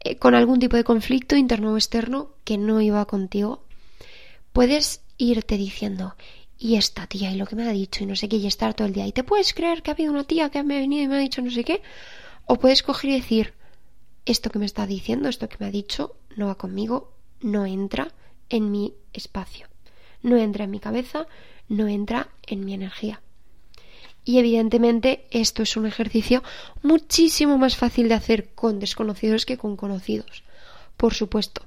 eh, 0.00 0.16
con 0.16 0.34
algún 0.34 0.58
tipo 0.58 0.76
de 0.76 0.84
conflicto 0.84 1.36
interno 1.36 1.72
o 1.72 1.76
externo 1.76 2.34
que 2.44 2.58
no 2.58 2.80
iba 2.80 3.06
contigo. 3.06 3.64
Puedes 4.52 5.02
irte 5.18 5.56
diciendo, 5.56 6.16
y 6.62 6.76
esta 6.76 7.08
tía 7.08 7.32
y 7.32 7.36
lo 7.36 7.46
que 7.46 7.56
me 7.56 7.68
ha 7.68 7.72
dicho 7.72 8.04
y 8.04 8.06
no 8.06 8.14
sé 8.14 8.28
qué 8.28 8.36
y 8.36 8.46
estar 8.46 8.72
todo 8.72 8.86
el 8.86 8.94
día 8.94 9.04
y 9.04 9.10
te 9.10 9.24
puedes 9.24 9.52
creer 9.52 9.82
que 9.82 9.90
ha 9.90 9.94
habido 9.94 10.12
una 10.12 10.22
tía 10.22 10.48
que 10.48 10.62
me 10.62 10.76
ha 10.76 10.80
venido 10.80 11.02
y 11.02 11.08
me 11.08 11.16
ha 11.16 11.18
dicho 11.18 11.42
no 11.42 11.50
sé 11.50 11.64
qué 11.64 11.82
o 12.46 12.56
puedes 12.56 12.84
coger 12.84 13.10
y 13.10 13.14
decir 13.14 13.54
esto 14.26 14.48
que 14.48 14.60
me 14.60 14.66
está 14.66 14.86
diciendo 14.86 15.28
esto 15.28 15.48
que 15.48 15.56
me 15.58 15.66
ha 15.66 15.72
dicho 15.72 16.14
no 16.36 16.46
va 16.46 16.54
conmigo 16.54 17.14
no 17.40 17.66
entra 17.66 18.12
en 18.48 18.70
mi 18.70 18.94
espacio 19.12 19.66
no 20.22 20.36
entra 20.36 20.62
en 20.64 20.70
mi 20.70 20.78
cabeza 20.78 21.26
no 21.68 21.88
entra 21.88 22.28
en 22.46 22.64
mi 22.64 22.74
energía. 22.74 23.22
Y 24.24 24.38
evidentemente 24.38 25.26
esto 25.30 25.64
es 25.64 25.76
un 25.76 25.86
ejercicio 25.86 26.44
muchísimo 26.82 27.58
más 27.58 27.76
fácil 27.76 28.08
de 28.08 28.14
hacer 28.14 28.54
con 28.54 28.78
desconocidos 28.78 29.46
que 29.46 29.58
con 29.58 29.76
conocidos 29.76 30.44
por 30.96 31.14
supuesto. 31.14 31.62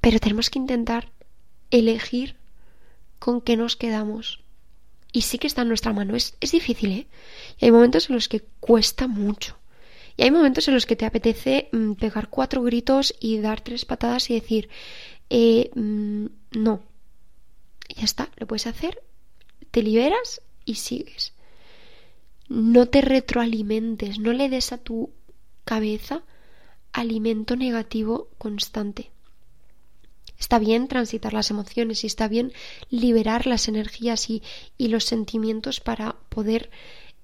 Pero 0.00 0.18
tenemos 0.18 0.50
que 0.50 0.58
intentar 0.58 1.12
elegir 1.70 2.36
con 3.18 3.40
qué 3.40 3.56
nos 3.56 3.76
quedamos. 3.76 4.42
Y 5.12 5.22
sí 5.22 5.38
que 5.38 5.46
está 5.46 5.62
en 5.62 5.68
nuestra 5.68 5.92
mano. 5.92 6.14
Es, 6.16 6.36
es 6.40 6.52
difícil, 6.52 6.92
¿eh? 6.92 7.06
Y 7.58 7.66
hay 7.66 7.70
momentos 7.70 8.08
en 8.08 8.16
los 8.16 8.28
que 8.28 8.42
cuesta 8.60 9.06
mucho. 9.06 9.56
Y 10.16 10.22
hay 10.22 10.30
momentos 10.30 10.66
en 10.68 10.74
los 10.74 10.86
que 10.86 10.96
te 10.96 11.06
apetece 11.06 11.68
mm, 11.72 11.92
pegar 11.92 12.28
cuatro 12.28 12.62
gritos 12.62 13.14
y 13.20 13.38
dar 13.38 13.60
tres 13.60 13.84
patadas 13.84 14.30
y 14.30 14.34
decir, 14.34 14.68
eh, 15.30 15.70
mm, 15.74 16.26
no. 16.52 16.82
Ya 17.94 18.04
está, 18.04 18.30
lo 18.36 18.46
puedes 18.46 18.66
hacer, 18.66 19.02
te 19.70 19.82
liberas 19.82 20.42
y 20.64 20.76
sigues. 20.76 21.32
No 22.48 22.86
te 22.86 23.00
retroalimentes, 23.00 24.18
no 24.18 24.32
le 24.32 24.48
des 24.48 24.72
a 24.72 24.78
tu 24.78 25.10
cabeza 25.64 26.22
alimento 26.92 27.56
negativo 27.56 28.28
constante. 28.38 29.10
Está 30.38 30.58
bien 30.58 30.88
transitar 30.88 31.32
las 31.32 31.50
emociones 31.50 32.04
y 32.04 32.06
está 32.06 32.28
bien 32.28 32.52
liberar 32.90 33.46
las 33.46 33.68
energías 33.68 34.28
y, 34.28 34.42
los 34.78 35.04
sentimientos 35.04 35.80
para 35.80 36.16
poder 36.28 36.70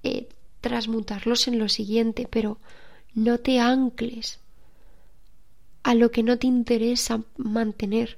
eh, 0.03 0.27
transmutarlos 0.61 1.47
en 1.47 1.59
lo 1.59 1.69
siguiente, 1.69 2.27
pero 2.29 2.57
no 3.13 3.39
te 3.39 3.59
ancles 3.59 4.39
a 5.83 5.93
lo 5.95 6.11
que 6.11 6.23
no 6.23 6.37
te 6.37 6.47
interesa 6.47 7.21
mantener. 7.37 8.17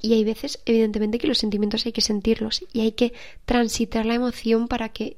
Y 0.00 0.14
hay 0.14 0.24
veces, 0.24 0.60
evidentemente, 0.66 1.18
que 1.18 1.28
los 1.28 1.38
sentimientos 1.38 1.86
hay 1.86 1.92
que 1.92 2.00
sentirlos 2.00 2.64
y 2.72 2.80
hay 2.80 2.92
que 2.92 3.12
transitar 3.44 4.04
la 4.04 4.14
emoción 4.14 4.68
para 4.68 4.88
que 4.88 5.16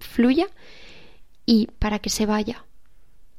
fluya 0.00 0.48
y 1.46 1.68
para 1.78 2.00
que 2.00 2.10
se 2.10 2.26
vaya. 2.26 2.64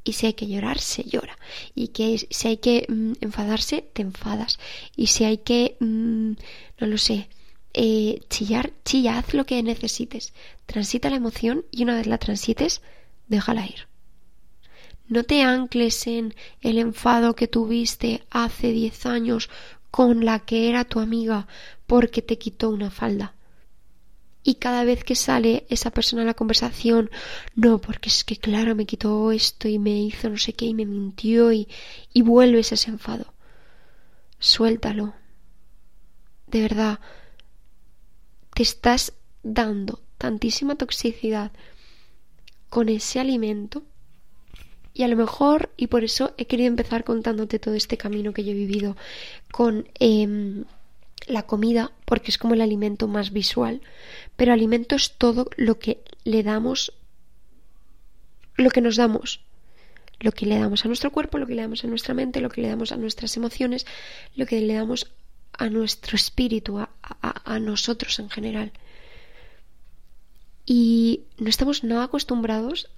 Y 0.06 0.14
si 0.14 0.28
hay 0.28 0.34
que 0.34 0.48
llorar, 0.48 0.80
se 0.80 1.04
llora. 1.04 1.38
Y 1.74 1.90
que 1.90 2.28
si 2.30 2.48
hay 2.48 2.58
que 2.58 2.86
mm, 2.88 3.14
enfadarse, 3.22 3.82
te 3.92 4.04
enfadas. 4.04 4.60
Y 4.96 5.08
si 5.08 5.26
hay 5.26 5.40
que, 5.40 5.76
mm, 5.80 6.32
no 6.80 6.88
lo 6.88 6.98
sé, 6.98 7.28
eh, 7.74 8.22
chillar, 8.30 8.72
chilla, 8.86 9.18
haz 9.18 9.34
lo 9.34 9.46
que 9.46 9.62
necesites. 9.64 10.34
Transita 10.68 11.10
la 11.10 11.18
emoción 11.18 11.66
y 11.72 11.84
una 11.84 11.96
vez 11.96 12.08
la 12.08 12.20
transites, 12.20 12.82
déjala 13.28 13.66
ir. 13.66 13.88
No 15.08 15.24
te 15.24 15.42
ancles 15.42 16.08
en 16.08 16.36
el 16.62 16.78
enfado 16.78 17.36
que 17.36 17.48
tuviste 17.48 18.24
hace 18.30 18.72
diez 18.72 19.06
años 19.06 19.50
con 19.92 20.24
la 20.24 20.40
que 20.40 20.70
era 20.70 20.86
tu 20.86 21.00
amiga 21.00 21.48
porque 21.88 22.22
te 22.22 22.38
quitó 22.38 22.70
una 22.70 22.92
falda 22.92 23.36
y 24.48 24.56
cada 24.56 24.84
vez 24.84 25.04
que 25.04 25.16
sale 25.16 25.66
esa 25.70 25.90
persona 25.90 26.22
a 26.22 26.26
la 26.26 26.36
conversación, 26.36 27.10
no, 27.56 27.80
porque 27.80 28.10
es 28.10 28.24
que 28.24 28.38
claro, 28.38 28.76
me 28.76 28.86
quitó 28.86 29.32
esto 29.32 29.68
y 29.68 29.80
me 29.80 30.04
hizo 30.04 30.30
no 30.30 30.38
sé 30.38 30.54
qué 30.54 30.66
y 30.66 30.76
me 30.76 30.86
mintió 30.86 31.52
y, 31.52 31.68
y 32.14 32.22
vuelves 32.22 32.72
ese 32.72 32.92
enfado. 32.92 33.34
Suéltalo. 34.38 35.16
De 36.46 36.62
verdad, 36.62 37.00
te 38.54 38.62
estás 38.62 39.14
dando 39.42 40.00
tantísima 40.20 40.76
toxicidad 40.76 41.52
con 42.70 42.88
ese 42.88 43.20
alimento 43.20 43.82
y 44.94 45.02
a 45.02 45.08
lo 45.08 45.16
mejor, 45.16 45.72
y 45.76 45.88
por 45.88 46.04
eso 46.04 46.36
he 46.38 46.46
querido 46.46 46.68
empezar 46.68 47.04
contándote 47.04 47.58
todo 47.58 47.74
este 47.74 47.98
camino 47.98 48.32
que 48.32 48.44
yo 48.44 48.52
he 48.52 48.54
vivido 48.54 48.96
con 49.52 49.90
eh, 50.00 50.64
la 51.26 51.48
comida 51.48 51.92
porque 52.06 52.32
es 52.32 52.38
como 52.38 52.54
el 52.54 52.62
alimento 52.62 53.08
más 53.08 53.32
visual, 53.32 53.82
pero 54.36 54.54
alimento 54.54 54.96
es 54.96 55.18
todo 55.18 55.50
lo 55.58 55.80
que 55.80 56.02
le 56.24 56.44
damos, 56.44 56.94
lo 58.56 58.70
que 58.70 58.82
nos 58.82 58.96
damos, 58.96 59.42
lo 60.20 60.32
que 60.32 60.46
le 60.46 60.60
damos 60.60 60.86
a 60.86 60.88
nuestro 60.88 61.12
cuerpo, 61.12 61.38
lo 61.38 61.48
que 61.48 61.56
le 61.56 61.64
damos 61.64 61.84
a 61.84 61.88
nuestra 61.88 62.14
mente, 62.14 62.42
lo 62.42 62.50
que 62.50 62.62
le 62.62 62.70
damos 62.70 62.92
a 62.92 62.98
nuestras 62.98 63.36
emociones, 63.38 63.86
lo 64.36 64.46
que 64.46 64.62
le 64.62 64.74
damos 64.74 65.12
a 65.54 65.70
nuestro 65.70 66.16
espíritu, 66.16 66.80
a, 66.80 67.60
nosotros 67.60 68.20
en 68.20 68.30
general. 68.30 68.72
Y 70.66 71.24
no 71.38 71.50
estamos 71.50 71.84
nada 71.84 72.06
acostumbrados 72.06 72.90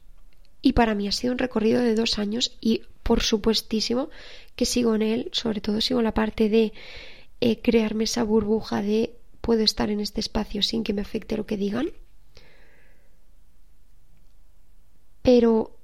y 0.62 0.74
para 0.74 0.96
mí 0.96 1.08
ha 1.08 1.12
sido 1.12 1.34
un 1.34 1.40
recorrido 1.40 1.82
de 1.82 1.96
dos 1.96 2.18
años 2.18 2.58
y 2.62 2.84
por 3.04 3.22
supuestísimo 3.22 4.10
que 4.56 4.66
sigo 4.66 4.96
en 4.96 5.02
él, 5.02 5.30
sobre 5.34 5.62
todo 5.62 5.82
sigo 5.82 6.02
la 6.02 6.14
parte 6.14 6.50
de 6.50 6.74
eh, 7.42 7.62
crearme 7.62 8.06
esa 8.06 8.24
burbuja 8.24 8.82
de 8.82 9.18
puedo 9.42 9.64
estar 9.64 9.90
en 9.90 10.00
este 10.00 10.20
espacio 10.20 10.62
sin 10.62 10.84
que 10.84 10.94
me 10.94 11.02
afecte 11.02 11.38
lo 11.38 11.46
que 11.46 11.58
digan. 11.58 11.90
Pero 15.22 15.78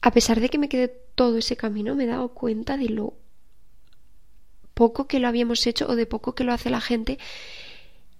a 0.00 0.10
pesar 0.12 0.40
de 0.40 0.48
que 0.48 0.58
me 0.58 0.68
quedé 0.68 0.88
todo 1.14 1.38
ese 1.38 1.56
camino, 1.56 1.94
me 1.94 2.04
he 2.04 2.06
dado 2.06 2.28
cuenta 2.28 2.76
de 2.76 2.88
lo 2.88 3.14
poco 4.74 5.08
que 5.08 5.18
lo 5.18 5.28
habíamos 5.28 5.66
hecho 5.66 5.86
o 5.88 5.96
de 5.96 6.06
poco 6.06 6.34
que 6.34 6.44
lo 6.44 6.52
hace 6.52 6.68
la 6.68 6.80
gente 6.80 7.18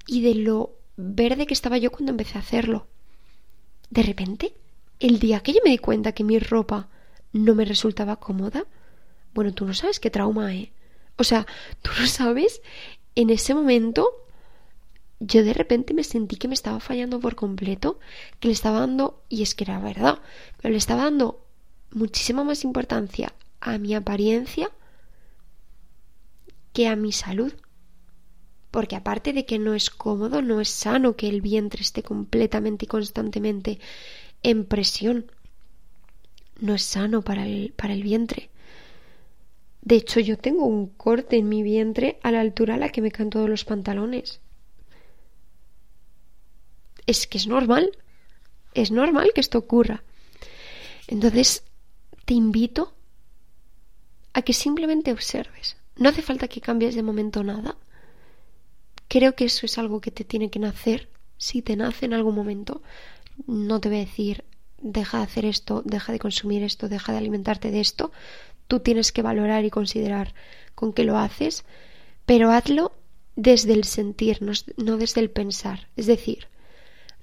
y 0.07 0.23
de 0.23 0.35
lo 0.35 0.79
verde 0.97 1.47
que 1.47 1.55
estaba 1.55 1.79
yo 1.79 1.93
cuando 1.93 2.12
empecé 2.12 2.39
a 2.39 2.41
hacerlo. 2.41 2.87
De 3.91 4.03
repente, 4.03 4.55
el 4.99 5.19
día 5.19 5.41
que 5.41 5.53
yo 5.53 5.61
me 5.65 5.71
di 5.71 5.79
cuenta 5.79 6.12
que 6.12 6.25
mi 6.25 6.39
ropa 6.39 6.89
no 7.33 7.55
me 7.55 7.65
resultaba 7.65 8.17
cómoda, 8.17 8.65
bueno, 9.35 9.53
tú 9.53 9.67
no 9.67 9.75
sabes 9.75 10.01
qué 10.01 10.11
trauma, 10.11 10.55
¿eh? 10.55 10.73
O 11.17 11.25
sea, 11.25 11.47
tú 11.83 11.91
no 11.99 12.07
sabes, 12.07 12.61
en 13.15 13.31
ese 13.31 13.55
momento 13.55 14.27
yo 15.19 15.45
de 15.45 15.55
repente 15.55 15.95
me 15.95 16.05
sentí 16.05 16.37
que 16.37 16.49
me 16.49 16.55
estaba 16.55 16.81
fallando 16.81 17.21
por 17.21 17.37
completo, 17.37 17.99
que 18.39 18.49
le 18.49 18.55
estaba 18.55 18.81
dando, 18.81 19.23
y 19.29 19.43
es 19.43 19.55
que 19.55 19.65
era 19.65 19.81
verdad, 19.81 20.21
pero 20.61 20.73
le 20.73 20.79
estaba 20.79 21.05
dando 21.05 21.43
muchísima 21.91 22.45
más 22.45 22.65
importancia 22.65 23.33
a 23.61 23.79
mi 23.79 23.95
apariencia 23.95 24.71
que 26.73 26.89
a 26.89 26.97
mi 26.97 27.13
salud. 27.13 27.53
Porque 28.71 28.97
aparte 28.97 29.33
de 29.33 29.47
que 29.47 29.59
no 29.59 29.75
es 29.75 29.89
cómodo, 29.89 30.43
no 30.43 30.61
es 30.61 30.69
sano 30.69 31.17
que 31.17 31.29
el 31.29 31.41
vientre 31.41 31.81
esté 31.81 32.03
completamente 32.03 32.85
y 32.85 32.89
constantemente 32.89 33.81
en 34.43 34.67
presión. 34.67 35.31
No 36.61 36.75
es 36.75 36.83
sano 36.83 37.23
para 37.23 37.47
el, 37.47 37.73
para 37.75 37.95
el 37.95 38.03
vientre. 38.03 38.51
De 39.87 39.94
hecho, 39.94 40.18
yo 40.18 40.37
tengo 40.37 40.66
un 40.66 40.88
corte 40.88 41.37
en 41.37 41.49
mi 41.49 41.62
vientre 41.62 42.18
a 42.25 42.33
la 42.33 42.40
altura 42.40 42.75
a 42.75 42.77
la 42.77 42.88
que 42.88 43.01
me 43.01 43.12
caen 43.12 43.31
todos 43.31 43.49
los 43.49 43.64
pantalones. 43.64 44.40
Es 47.07 47.29
que 47.29 47.38
es 47.38 47.46
normal. 47.46 47.92
Es 48.75 48.90
normal 48.90 49.31
que 49.33 49.40
esto 49.40 49.59
ocurra. 49.59 50.03
Entonces, 51.07 51.62
te 52.25 52.35
invito 52.35 52.94
a 54.33 54.42
que 54.42 54.53
simplemente 54.53 55.12
observes. 55.12 55.77
No 55.94 56.09
hace 56.09 56.20
falta 56.20 56.49
que 56.49 56.61
cambies 56.61 56.96
de 56.96 57.05
momento 57.05 57.44
nada. 57.44 57.77
Creo 59.07 59.37
que 59.37 59.44
eso 59.44 59.66
es 59.66 59.79
algo 59.79 60.01
que 60.01 60.11
te 60.11 60.25
tiene 60.25 60.51
que 60.51 60.59
nacer. 60.59 61.09
Si 61.37 61.62
te 61.62 61.77
nace 61.77 62.07
en 62.07 62.14
algún 62.14 62.35
momento, 62.35 62.83
no 63.46 63.81
te 63.81 63.88
voy 63.88 63.99
a 63.99 64.01
decir 64.01 64.42
deja 64.79 65.18
de 65.18 65.25
hacer 65.25 65.44
esto, 65.44 65.83
deja 65.85 66.12
de 66.12 66.18
consumir 66.18 66.64
esto, 66.64 66.88
deja 66.88 67.12
de 67.12 67.18
alimentarte 67.18 67.70
de 67.70 67.81
esto. 67.81 68.11
Tú 68.69 68.81
tienes 68.81 69.13
que 69.13 69.23
valorar 69.23 69.65
y 69.65 69.71
considerar 69.71 70.35
con 70.75 70.93
qué 70.93 71.05
lo 71.05 71.19
haces, 71.19 71.65
pero 72.25 72.51
hazlo 72.51 72.93
desde 73.37 73.73
el 73.73 73.85
sentir, 73.85 74.41
no 74.43 74.97
desde 74.97 75.21
el 75.21 75.31
pensar. 75.31 75.89
Es 75.97 76.07
decir, 76.07 76.49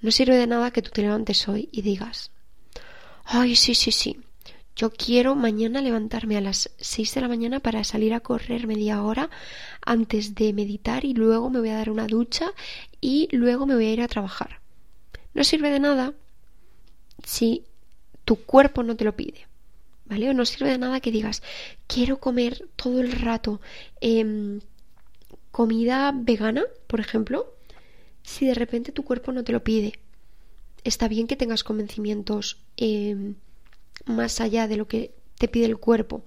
no 0.01 0.11
sirve 0.11 0.37
de 0.37 0.47
nada 0.47 0.71
que 0.71 0.81
tú 0.81 0.91
te 0.91 1.01
levantes 1.01 1.47
hoy 1.47 1.69
y 1.71 1.81
digas, 1.81 2.31
ay, 3.25 3.55
sí, 3.55 3.75
sí, 3.75 3.91
sí, 3.91 4.19
yo 4.75 4.91
quiero 4.91 5.35
mañana 5.35 5.81
levantarme 5.81 6.35
a 6.35 6.41
las 6.41 6.71
6 6.77 7.13
de 7.13 7.21
la 7.21 7.27
mañana 7.27 7.59
para 7.59 7.83
salir 7.83 8.13
a 8.13 8.21
correr 8.21 8.65
media 8.65 9.03
hora 9.03 9.29
antes 9.85 10.33
de 10.33 10.51
meditar 10.51 11.05
y 11.05 11.13
luego 11.13 11.51
me 11.51 11.59
voy 11.59 11.69
a 11.69 11.75
dar 11.75 11.91
una 11.91 12.07
ducha 12.07 12.51
y 12.99 13.29
luego 13.31 13.67
me 13.67 13.75
voy 13.75 13.85
a 13.85 13.93
ir 13.93 14.01
a 14.01 14.07
trabajar. 14.07 14.61
No 15.35 15.43
sirve 15.43 15.69
de 15.69 15.79
nada 15.79 16.13
si 17.23 17.65
tu 18.25 18.37
cuerpo 18.37 18.81
no 18.81 18.95
te 18.95 19.05
lo 19.05 19.15
pide. 19.15 19.47
¿Vale? 20.05 20.29
O 20.29 20.33
no 20.33 20.45
sirve 20.45 20.69
de 20.71 20.77
nada 20.77 20.99
que 20.99 21.11
digas, 21.11 21.41
quiero 21.87 22.19
comer 22.19 22.67
todo 22.75 22.99
el 22.99 23.11
rato 23.11 23.61
em, 24.01 24.59
comida 25.51 26.11
vegana, 26.13 26.63
por 26.87 26.99
ejemplo, 26.99 27.53
si 28.21 28.45
de 28.45 28.53
repente 28.53 28.91
tu 28.91 29.03
cuerpo 29.03 29.31
no 29.31 29.43
te 29.43 29.53
lo 29.53 29.63
pide. 29.63 29.99
Está 30.83 31.07
bien 31.07 31.27
que 31.27 31.37
tengas 31.37 31.63
convencimientos 31.63 32.57
eh, 32.75 33.33
más 34.05 34.41
allá 34.41 34.67
de 34.67 34.77
lo 34.77 34.87
que 34.87 35.13
te 35.37 35.47
pide 35.47 35.65
el 35.65 35.77
cuerpo. 35.77 36.25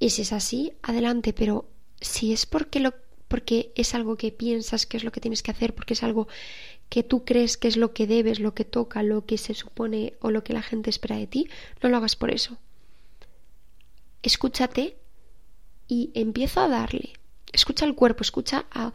Y 0.00 0.10
si 0.10 0.22
es 0.22 0.32
así, 0.32 0.72
adelante, 0.82 1.32
pero 1.32 1.68
si 2.00 2.32
es 2.32 2.46
porque 2.46 2.80
lo 2.80 2.94
porque 3.28 3.72
es 3.74 3.94
algo 3.94 4.16
que 4.16 4.32
piensas 4.32 4.86
que 4.86 4.96
es 4.96 5.04
lo 5.04 5.12
que 5.12 5.20
tienes 5.20 5.42
que 5.42 5.50
hacer, 5.50 5.74
porque 5.74 5.92
es 5.92 6.02
algo 6.02 6.28
que 6.88 7.02
tú 7.02 7.24
crees 7.24 7.58
que 7.58 7.68
es 7.68 7.76
lo 7.76 7.92
que 7.92 8.06
debes, 8.06 8.40
lo 8.40 8.54
que 8.54 8.64
toca, 8.64 9.02
lo 9.02 9.26
que 9.26 9.36
se 9.36 9.52
supone 9.52 10.14
o 10.20 10.30
lo 10.30 10.42
que 10.42 10.54
la 10.54 10.62
gente 10.62 10.88
espera 10.88 11.16
de 11.16 11.26
ti, 11.26 11.48
no 11.82 11.90
lo 11.90 11.98
hagas 11.98 12.16
por 12.16 12.30
eso. 12.30 12.56
Escúchate 14.22 14.96
y 15.86 16.10
empieza 16.14 16.64
a 16.64 16.68
darle. 16.68 17.14
Escucha 17.52 17.84
al 17.84 17.94
cuerpo, 17.94 18.22
escucha 18.22 18.66
a... 18.70 18.92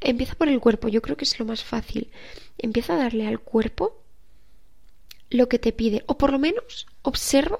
Empieza 0.00 0.34
por 0.34 0.48
el 0.48 0.60
cuerpo, 0.60 0.88
yo 0.88 1.02
creo 1.02 1.16
que 1.16 1.24
es 1.24 1.38
lo 1.38 1.44
más 1.44 1.64
fácil. 1.64 2.10
Empieza 2.58 2.94
a 2.94 2.98
darle 2.98 3.26
al 3.26 3.40
cuerpo 3.40 4.02
lo 5.30 5.48
que 5.48 5.58
te 5.58 5.72
pide, 5.72 6.04
o 6.06 6.18
por 6.18 6.30
lo 6.32 6.38
menos 6.38 6.86
observa 7.02 7.58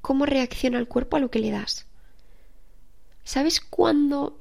cómo 0.00 0.26
reacciona 0.26 0.78
el 0.78 0.88
cuerpo 0.88 1.16
a 1.16 1.20
lo 1.20 1.30
que 1.30 1.38
le 1.38 1.50
das. 1.50 1.86
¿Sabes 3.24 3.60
cuando 3.60 4.38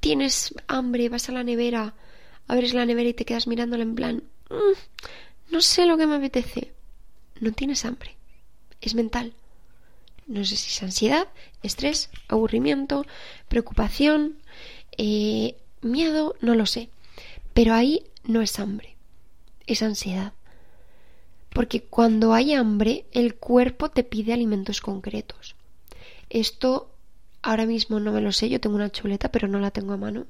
tienes 0.00 0.54
hambre, 0.66 1.08
vas 1.08 1.28
a 1.28 1.32
la 1.32 1.44
nevera, 1.44 1.94
abres 2.46 2.74
la 2.74 2.86
nevera 2.86 3.10
y 3.10 3.14
te 3.14 3.24
quedas 3.24 3.46
mirándola 3.46 3.82
en 3.82 3.94
plan, 3.94 4.22
mm, 4.50 5.52
no 5.52 5.60
sé 5.60 5.86
lo 5.86 5.96
que 5.96 6.06
me 6.06 6.16
apetece? 6.16 6.72
No 7.40 7.52
tienes 7.52 7.84
hambre, 7.84 8.16
es 8.80 8.94
mental. 8.94 9.34
No 10.28 10.44
sé 10.44 10.56
si 10.56 10.70
es 10.70 10.82
ansiedad, 10.82 11.26
estrés, 11.62 12.10
aburrimiento, 12.28 13.06
preocupación, 13.48 14.36
eh, 14.96 15.56
miedo, 15.80 16.36
no 16.40 16.54
lo 16.54 16.66
sé. 16.66 16.90
Pero 17.54 17.74
ahí 17.74 18.04
no 18.24 18.42
es 18.42 18.58
hambre, 18.60 18.96
es 19.66 19.82
ansiedad. 19.82 20.34
Porque 21.48 21.82
cuando 21.82 22.34
hay 22.34 22.52
hambre, 22.52 23.06
el 23.12 23.34
cuerpo 23.34 23.88
te 23.88 24.04
pide 24.04 24.34
alimentos 24.34 24.80
concretos. 24.80 25.56
Esto 26.28 26.90
ahora 27.42 27.64
mismo 27.64 27.98
no 27.98 28.12
me 28.12 28.20
lo 28.20 28.32
sé, 28.32 28.50
yo 28.50 28.60
tengo 28.60 28.76
una 28.76 28.92
chuleta, 28.92 29.30
pero 29.30 29.48
no 29.48 29.58
la 29.58 29.70
tengo 29.70 29.94
a 29.94 29.96
mano. 29.96 30.26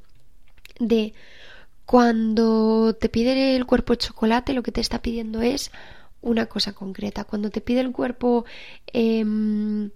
De 0.78 1.12
cuando 1.86 2.94
te 2.94 3.08
pide 3.08 3.56
el 3.56 3.66
cuerpo 3.66 3.96
chocolate, 3.96 4.52
lo 4.52 4.62
que 4.62 4.72
te 4.72 4.80
está 4.80 5.02
pidiendo 5.02 5.42
es 5.42 5.72
una 6.20 6.46
cosa 6.46 6.72
concreta. 6.72 7.24
Cuando 7.24 7.50
te 7.50 7.60
pide 7.60 7.80
el 7.80 7.92
cuerpo, 7.92 8.44
em, 8.86 9.90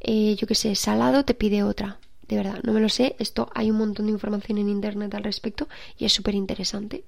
eh, 0.00 0.36
yo 0.36 0.46
qué 0.46 0.54
sé, 0.54 0.74
salado, 0.74 1.24
te 1.24 1.34
pide 1.34 1.62
otra. 1.62 1.98
De 2.28 2.36
verdad, 2.36 2.60
no 2.62 2.72
me 2.72 2.80
lo 2.80 2.88
sé. 2.88 3.16
Esto 3.18 3.50
hay 3.54 3.70
un 3.70 3.78
montón 3.78 4.06
de 4.06 4.12
información 4.12 4.58
en 4.58 4.68
internet 4.68 5.14
al 5.14 5.24
respecto 5.24 5.68
y 5.98 6.04
es 6.04 6.12
súper 6.12 6.34
interesante. 6.34 7.04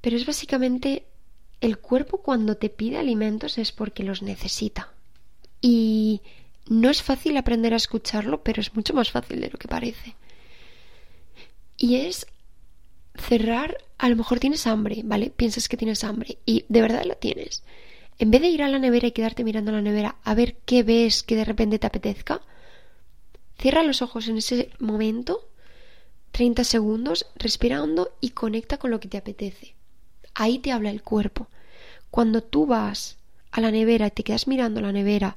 Pero 0.00 0.16
es 0.16 0.26
básicamente 0.26 1.04
el 1.60 1.78
cuerpo 1.78 2.18
cuando 2.18 2.56
te 2.56 2.68
pide 2.70 2.98
alimentos 2.98 3.58
es 3.58 3.72
porque 3.72 4.04
los 4.04 4.22
necesita. 4.22 4.92
Y 5.60 6.20
no 6.68 6.90
es 6.90 7.02
fácil 7.02 7.36
aprender 7.36 7.72
a 7.72 7.78
escucharlo, 7.78 8.42
pero 8.42 8.60
es 8.60 8.74
mucho 8.74 8.94
más 8.94 9.10
fácil 9.10 9.40
de 9.40 9.50
lo 9.50 9.58
que 9.58 9.68
parece. 9.68 10.14
Y 11.76 11.96
es 11.96 12.26
cerrar, 13.18 13.78
a 13.98 14.08
lo 14.08 14.16
mejor 14.16 14.40
tienes 14.40 14.66
hambre, 14.66 15.02
¿vale? 15.04 15.30
Piensas 15.30 15.68
que 15.68 15.76
tienes 15.76 16.04
hambre 16.04 16.38
y 16.46 16.64
de 16.68 16.80
verdad 16.80 17.04
la 17.04 17.14
tienes. 17.14 17.62
En 18.18 18.30
vez 18.30 18.40
de 18.40 18.48
ir 18.48 18.62
a 18.62 18.68
la 18.68 18.78
nevera 18.78 19.08
y 19.08 19.12
quedarte 19.12 19.44
mirando 19.44 19.70
la 19.72 19.82
nevera 19.82 20.16
a 20.24 20.34
ver 20.34 20.56
qué 20.64 20.82
ves 20.82 21.22
que 21.22 21.36
de 21.36 21.44
repente 21.44 21.78
te 21.78 21.86
apetezca, 21.86 22.40
cierra 23.58 23.82
los 23.82 24.02
ojos 24.02 24.28
en 24.28 24.38
ese 24.38 24.70
momento, 24.78 25.48
30 26.32 26.64
segundos, 26.64 27.26
respira 27.36 27.82
hondo 27.82 28.12
y 28.20 28.30
conecta 28.30 28.78
con 28.78 28.90
lo 28.90 29.00
que 29.00 29.08
te 29.08 29.18
apetece. 29.18 29.74
Ahí 30.34 30.58
te 30.58 30.72
habla 30.72 30.90
el 30.90 31.02
cuerpo. 31.02 31.48
Cuando 32.10 32.42
tú 32.42 32.66
vas 32.66 33.18
a 33.50 33.60
la 33.60 33.70
nevera 33.70 34.08
y 34.08 34.10
te 34.10 34.24
quedas 34.24 34.46
mirando 34.46 34.80
la 34.80 34.92
nevera 34.92 35.36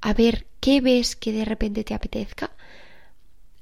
a 0.00 0.12
ver 0.12 0.46
qué 0.60 0.80
ves 0.80 1.16
que 1.16 1.32
de 1.32 1.44
repente 1.44 1.84
te 1.84 1.94
apetezca, 1.94 2.52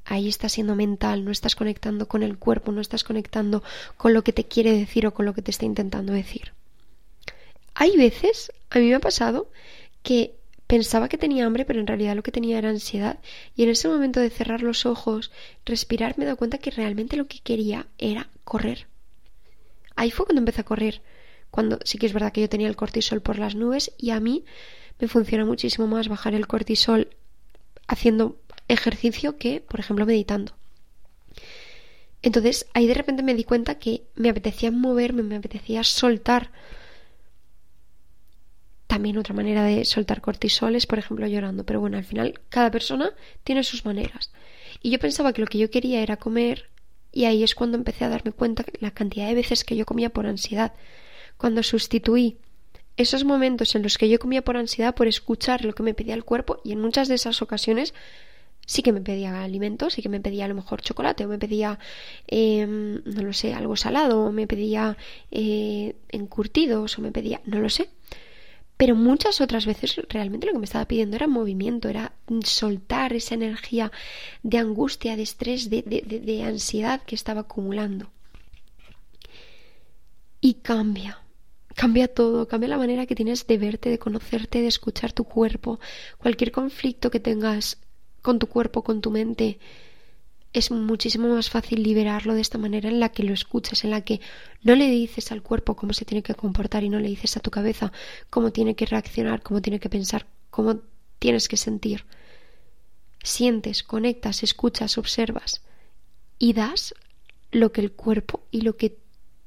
ahí 0.07 0.29
estás 0.29 0.53
siendo 0.53 0.77
mental, 0.77 1.25
no 1.25 1.31
estás 1.31 1.57
conectando 1.57 2.09
con 2.09 2.23
el 2.23 2.39
cuerpo, 2.39 2.73
no 2.73 2.81
estás 2.81 3.05
conectando 3.05 3.63
con 3.97 4.15
lo 4.15 4.23
que 4.23 4.33
te 4.33 4.45
quiere 4.45 4.73
decir 4.73 5.07
o 5.07 5.13
con 5.13 5.27
lo 5.27 5.35
que 5.35 5.43
te 5.43 5.51
está 5.51 5.65
intentando 5.65 6.13
decir. 6.13 6.53
Hay 7.75 7.97
veces, 7.97 8.53
a 8.71 8.79
mí 8.79 8.89
me 8.89 8.95
ha 8.95 9.01
pasado, 9.01 9.51
que 10.03 10.35
pensaba 10.67 11.09
que 11.09 11.19
tenía 11.19 11.45
hambre, 11.45 11.65
pero 11.65 11.81
en 11.81 11.87
realidad 11.87 12.17
lo 12.17 12.23
que 12.23 12.33
tenía 12.33 12.59
era 12.59 12.71
ansiedad, 12.71 13.19
y 13.55 13.65
en 13.65 13.71
ese 13.71 13.89
momento 13.89 14.21
de 14.21 14.31
cerrar 14.31 14.63
los 14.63 14.87
ojos, 14.87 15.33
respirar, 15.65 16.17
me 16.17 16.25
he 16.25 16.27
dado 16.27 16.39
cuenta 16.39 16.59
que 16.59 16.71
realmente 16.71 17.17
lo 17.17 17.27
que 17.27 17.41
quería 17.41 17.87
era 17.99 18.29
correr. 18.45 18.87
Ahí 19.97 20.11
fue 20.11 20.27
cuando 20.27 20.41
empecé 20.41 20.61
a 20.61 20.65
correr. 20.65 21.03
Cuando 21.51 21.79
sí 21.85 21.99
que 21.99 22.07
es 22.07 22.13
verdad 22.13 22.33
que 22.33 22.43
yo 22.43 22.49
tenía 22.49 22.69
el 22.69 22.77
cortisol 22.77 23.23
por 23.23 23.39
las 23.39 23.55
nubes 23.55 23.93
y 23.99 24.11
a 24.11 24.21
mí 24.21 24.45
me 25.01 25.09
funciona 25.09 25.45
muchísimo 25.45 25.87
más 25.87 26.09
bajar 26.09 26.35
el 26.35 26.47
cortisol 26.47 27.09
haciendo 27.87 28.37
ejercicio 28.69 29.37
que, 29.37 29.61
por 29.61 29.81
ejemplo, 29.81 30.07
meditando. 30.07 30.57
Entonces 32.23 32.67
ahí 32.75 32.87
de 32.87 32.95
repente 32.95 33.23
me 33.23 33.35
di 33.35 33.45
cuenta 33.45 33.79
que 33.79 34.03
me 34.15 34.29
apetecía 34.31 34.71
moverme, 34.71 35.23
me 35.23 35.37
apetecía 35.37 35.85
soltar. 35.85 36.51
También 38.87 39.19
otra 39.19 39.35
manera 39.35 39.65
de 39.65 39.85
soltar 39.85 40.21
cortisol 40.21 40.75
es, 40.75 40.87
por 40.87 40.99
ejemplo, 40.99 41.27
llorando. 41.27 41.65
Pero 41.65 41.81
bueno, 41.81 41.99
al 41.99 42.05
final 42.05 42.41
cada 42.49 42.71
persona 42.71 43.13
tiene 43.45 43.63
sus 43.63 43.85
maneras. 43.85 44.33
Y 44.83 44.91
yo 44.91 44.99
pensaba 44.99 45.33
que 45.33 45.41
lo 45.41 45.47
que 45.47 45.59
yo 45.59 45.71
quería 45.71 46.03
era 46.03 46.17
comer 46.17 46.69
y 47.13 47.25
ahí 47.25 47.43
es 47.43 47.55
cuando 47.55 47.79
empecé 47.79 48.05
a 48.05 48.09
darme 48.09 48.33
cuenta 48.33 48.65
la 48.81 48.91
cantidad 48.91 49.27
de 49.27 49.35
veces 49.35 49.65
que 49.65 49.77
yo 49.77 49.87
comía 49.87 50.11
por 50.11 50.27
ansiedad. 50.27 50.75
Cuando 51.39 51.63
sustituí 51.63 52.39
esos 52.97 53.25
momentos 53.25 53.75
en 53.75 53.83
los 53.83 53.99
que 53.99 54.09
yo 54.09 54.19
comía 54.19 54.43
por 54.43 54.57
ansiedad 54.57 54.95
por 54.95 55.07
escuchar 55.07 55.65
lo 55.65 55.75
que 55.75 55.83
me 55.83 55.95
pedía 55.95 56.15
el 56.15 56.25
cuerpo 56.25 56.61
y 56.65 56.73
en 56.73 56.81
muchas 56.81 57.09
de 57.09 57.15
esas 57.15 57.41
ocasiones 57.41 57.95
sí 58.67 58.83
que 58.83 58.93
me 58.93 59.01
pedía 59.01 59.43
alimentos, 59.43 59.95
sí 59.95 60.03
que 60.03 60.09
me 60.09 60.21
pedía 60.21 60.45
a 60.45 60.49
lo 60.49 60.55
mejor 60.55 60.83
chocolate 60.83 61.25
o 61.25 61.29
me 61.29 61.39
pedía, 61.39 61.79
em, 62.27 63.03
no 63.05 63.23
lo 63.23 63.33
sé, 63.33 63.55
algo 63.55 63.77
salado 63.77 64.27
o 64.27 64.33
me 64.33 64.47
pedía 64.47 64.97
eh, 65.31 65.97
encurtidos 66.11 66.99
o 66.99 67.03
me 67.03 67.13
pedía, 67.13 67.41
no 67.47 67.61
lo 67.61 67.71
sé. 67.71 67.89
Pero 68.77 68.95
muchas 68.95 69.41
otras 69.41 69.65
veces 69.65 69.97
realmente 70.11 70.47
lo 70.47 70.53
que 70.53 70.59
me 70.59 70.67
estaba 70.67 70.85
pidiendo 70.85 71.17
era 71.17 71.27
movimiento, 71.27 71.89
era 71.89 72.13
soltar 72.45 73.15
esa 73.15 73.35
energía 73.35 73.91
de 74.43 74.59
angustia, 74.59 75.17
de 75.17 75.23
estrés, 75.23 75.71
de, 75.71 75.83
de, 75.83 76.43
ansiedad 76.43 77.01
que 77.03 77.15
estaba 77.15 77.43
acumulando. 77.43 78.11
Y 80.43 80.55
cambia, 80.55 81.23
cambia 81.75 82.07
todo, 82.09 82.47
cambia 82.49 82.69
la 82.69 82.77
manera 82.77 83.07
que 83.07 83.15
tienes 83.15 83.47
de 83.47 83.57
verte, 83.57 83.89
de 83.89 83.99
conocerte, 83.99 84.61
de 84.61 84.69
escuchar 84.69 85.13
tu 85.13 85.25
cuerpo. 85.25 85.81
Cualquier 86.19 86.53
conflicto 86.53 87.11
que 87.11 87.19
tengas 87.19 87.79
con 88.27 88.41
tu 88.41 88.49
cuerpo, 88.49 88.83
con 88.83 89.01
tu 89.03 89.13
mente, 89.13 89.61
es 90.53 90.73
muchísimo 90.73 91.29
más 91.29 91.49
fácil 91.49 91.85
liberarlo 91.85 92.35
de 92.35 92.41
esta 92.41 92.59
manera 92.59 92.89
en 92.89 92.99
la 92.99 93.11
que 93.11 93.23
lo 93.23 93.33
escuchas, 93.33 93.85
en 93.85 93.93
la 93.93 94.01
que 94.01 94.21
no 94.65 94.75
le 94.75 94.91
dices 94.91 95.31
al 95.31 95.45
cuerpo 95.45 95.77
cómo 95.77 95.93
se 95.93 96.05
tiene 96.05 96.25
que 96.25 96.35
comportar 96.35 96.83
y 96.83 96.89
no 96.89 96.99
le 96.99 97.07
dices 97.07 97.37
a 97.37 97.41
tu 97.41 97.53
cabeza 97.53 97.93
cómo 98.29 98.51
tiene 98.51 98.75
que 98.75 98.85
reaccionar, 98.85 99.43
cómo 99.45 99.63
tiene 99.63 99.79
que 99.79 99.89
pensar, 99.89 100.27
cómo 100.51 100.81
tienes 101.21 101.47
que 101.47 101.57
sentir. 101.57 102.05
Sientes, 103.23 103.85
conectas, 103.85 104.43
escuchas, 104.43 104.99
observas 104.99 105.63
y 106.37 106.53
das 106.53 106.97
lo 107.53 107.71
que 107.71 107.81
el 107.81 107.93
cuerpo 107.93 108.43
y 108.51 108.63
lo 108.63 108.77
que 108.77 108.99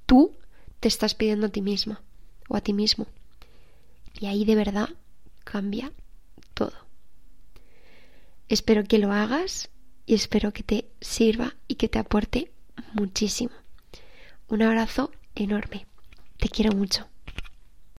tú 0.06 0.38
te 0.80 0.88
estás 0.88 1.16
pidiendo 1.16 1.48
a 1.48 1.50
ti 1.50 1.62
misma 1.62 2.02
o 2.48 2.56
a 2.56 2.62
ti 2.62 2.72
mismo. 2.72 3.08
Y 4.22 4.28
ahí 4.28 4.46
de 4.46 4.56
verdad 4.56 4.88
cambia. 5.44 5.92
Espero 8.50 8.84
que 8.84 8.98
lo 8.98 9.12
hagas 9.12 9.70
y 10.08 10.16
espero 10.16 10.52
que 10.52 10.64
te 10.64 10.86
sirva 11.00 11.56
y 11.68 11.76
que 11.76 11.88
te 11.88 12.00
aporte 12.00 12.52
muchísimo. 12.94 13.52
Un 14.48 14.64
abrazo 14.64 15.12
enorme. 15.36 15.86
Te 16.38 16.50
quiero 16.50 16.76
mucho. 16.76 17.08